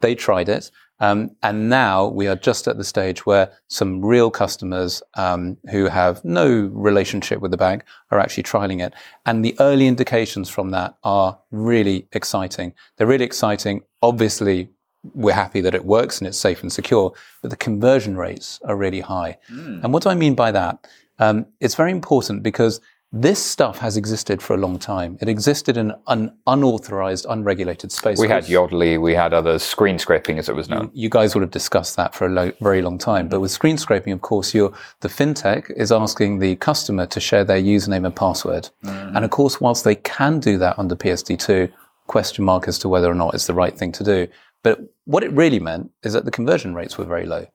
[0.00, 0.70] They tried it.
[0.98, 5.86] Um, and now we are just at the stage where some real customers um, who
[5.86, 8.94] have no relationship with the bank are actually trialing it.
[9.26, 12.72] And the early indications from that are really exciting.
[12.96, 13.82] They're really exciting.
[14.02, 14.70] Obviously,
[15.14, 18.76] we're happy that it works and it's safe and secure, but the conversion rates are
[18.76, 19.38] really high.
[19.48, 20.86] And what do I mean by that?
[21.18, 22.80] Um, it's very important because
[23.12, 25.16] this stuff has existed for a long time.
[25.20, 28.18] It existed in an unauthorized, unregulated space.
[28.18, 30.90] We had Yodlee, we had others, screen scraping as it was known.
[30.92, 33.28] You guys would have discussed that for a lo- very long time.
[33.28, 37.44] But with screen scraping, of course, you're, the fintech is asking the customer to share
[37.44, 38.68] their username and password.
[38.82, 41.72] And of course, whilst they can do that under PSD2,
[42.06, 44.28] question mark as to whether or not it's the right thing to do.
[44.62, 47.46] But what it really meant is that the conversion rates were very low.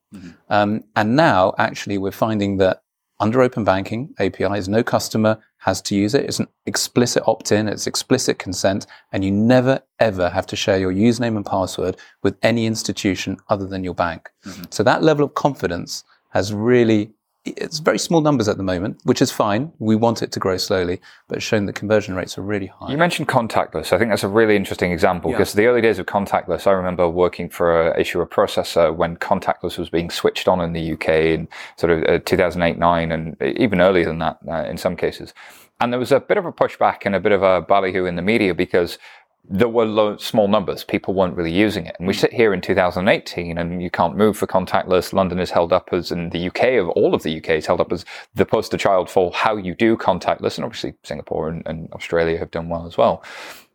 [0.49, 2.83] Um, and now, actually, we're finding that
[3.19, 6.25] under open banking APIs, no customer has to use it.
[6.25, 10.91] It's an explicit opt-in, it's explicit consent, and you never ever have to share your
[10.91, 14.31] username and password with any institution other than your bank.
[14.71, 17.11] So that level of confidence has really
[17.43, 19.71] it's very small numbers at the moment, which is fine.
[19.79, 22.91] We want it to grow slowly, but it's shown that conversion rates are really high.
[22.91, 23.91] You mentioned contactless.
[23.91, 27.09] I think that's a really interesting example because the early days of contactless, I remember
[27.09, 31.47] working for a issuer processor when contactless was being switched on in the UK in
[31.77, 35.33] sort of uh, 2008, 9, and even earlier than that uh, in some cases.
[35.79, 38.15] And there was a bit of a pushback and a bit of a ballyhoo in
[38.15, 38.99] the media because
[39.43, 40.83] there were low, small numbers.
[40.83, 41.95] People weren't really using it.
[41.99, 45.13] And we sit here in 2018 and you can't move for contactless.
[45.13, 47.81] London is held up as, in the UK, of all of the UK is held
[47.81, 50.57] up as the poster child for how you do contactless.
[50.57, 53.23] And obviously Singapore and, and Australia have done well as well.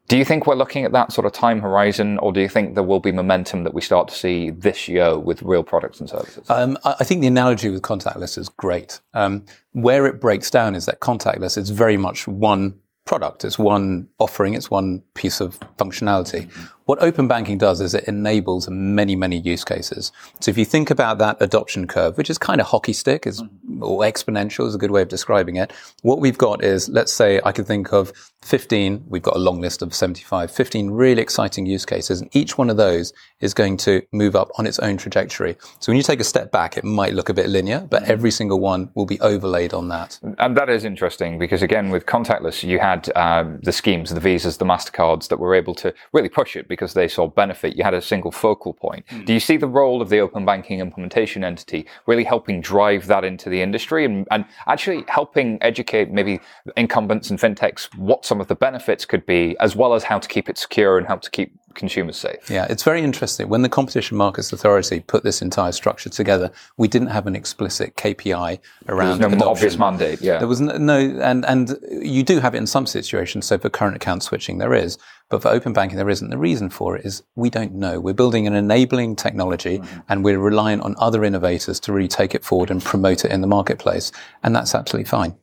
[0.09, 2.75] Do you think we're looking at that sort of time horizon, or do you think
[2.75, 6.09] there will be momentum that we start to see this year with real products and
[6.09, 6.49] services?
[6.49, 9.01] Um, I I think the analogy with contactless is great.
[9.15, 13.45] Um, where it breaks down is that contactless is very much one product.
[13.45, 14.55] It's one offering.
[14.55, 16.51] It's one piece of functionality.
[16.87, 20.13] What open banking does is it enables many, many use cases.
[20.39, 23.43] So if you think about that adoption curve, which is kind of hockey stick, is
[23.81, 25.73] or exponential is a good way of describing it.
[26.03, 28.13] What we've got is, let's say I could think of
[28.43, 32.21] 15, we've got a long list of 75, 15 really exciting use cases.
[32.21, 35.57] And each one of those is going to move up on its own trajectory.
[35.81, 38.31] So when you take a step back, it might look a bit linear, but every
[38.31, 40.19] single one will be overlaid on that.
[40.39, 44.59] And that is interesting because, again, with contactless, you had um, the schemes, the visas,
[44.59, 47.77] the MasterCards that were able to really push it because they saw benefit.
[47.77, 49.05] You had a single focal point.
[49.09, 49.25] Hmm.
[49.25, 53.25] Do you see the role of the open banking implementation entity really helping drive that
[53.25, 56.41] into the industry and, and actually helping educate maybe
[56.77, 60.29] incumbents and fintechs what some of the benefits could be, as well as how to
[60.29, 62.51] keep it secure and how to keep consumers safe?
[62.51, 63.49] Yeah, it's very interesting.
[63.49, 67.97] When the Competition Markets Authority put this entire structure together, we didn't have an explicit
[67.97, 68.59] KPI
[68.89, 69.49] around There's no adoption.
[69.49, 70.21] obvious mandate.
[70.21, 70.39] Yeah.
[70.39, 73.47] There was no, no, and and you do have it in some situations.
[73.47, 74.99] So for current account switching, there is,
[75.29, 76.31] but for open banking, there isn't.
[76.31, 78.01] The reason for it is we don't know.
[78.01, 80.01] We're building an enabling technology, mm-hmm.
[80.09, 83.41] and we're reliant on other innovators to really take it forward and promote it in
[83.41, 84.13] the marketplace,
[84.43, 85.37] and that's absolutely fine.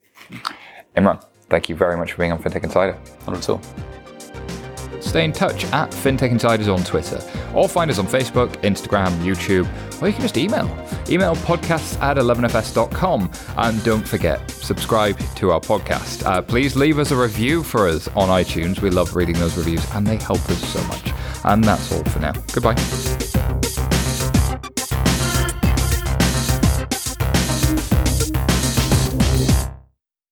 [0.97, 2.97] Imran, thank you very much for being on FinTech Insider.
[3.27, 3.61] Not at all.
[5.04, 7.22] Stay in touch at FinTech Insiders on Twitter,
[7.54, 9.68] or find us on Facebook, Instagram, YouTube,
[10.01, 10.66] or you can just email.
[11.10, 13.32] Email podcasts at 11fs.com.
[13.58, 16.26] And don't forget, subscribe to our podcast.
[16.26, 18.82] Uh, please leave us a review for us on iTunes.
[18.82, 21.12] We love reading those reviews, and they help us so much.
[21.43, 22.34] And that's all for now.
[22.54, 23.22] Goodbye.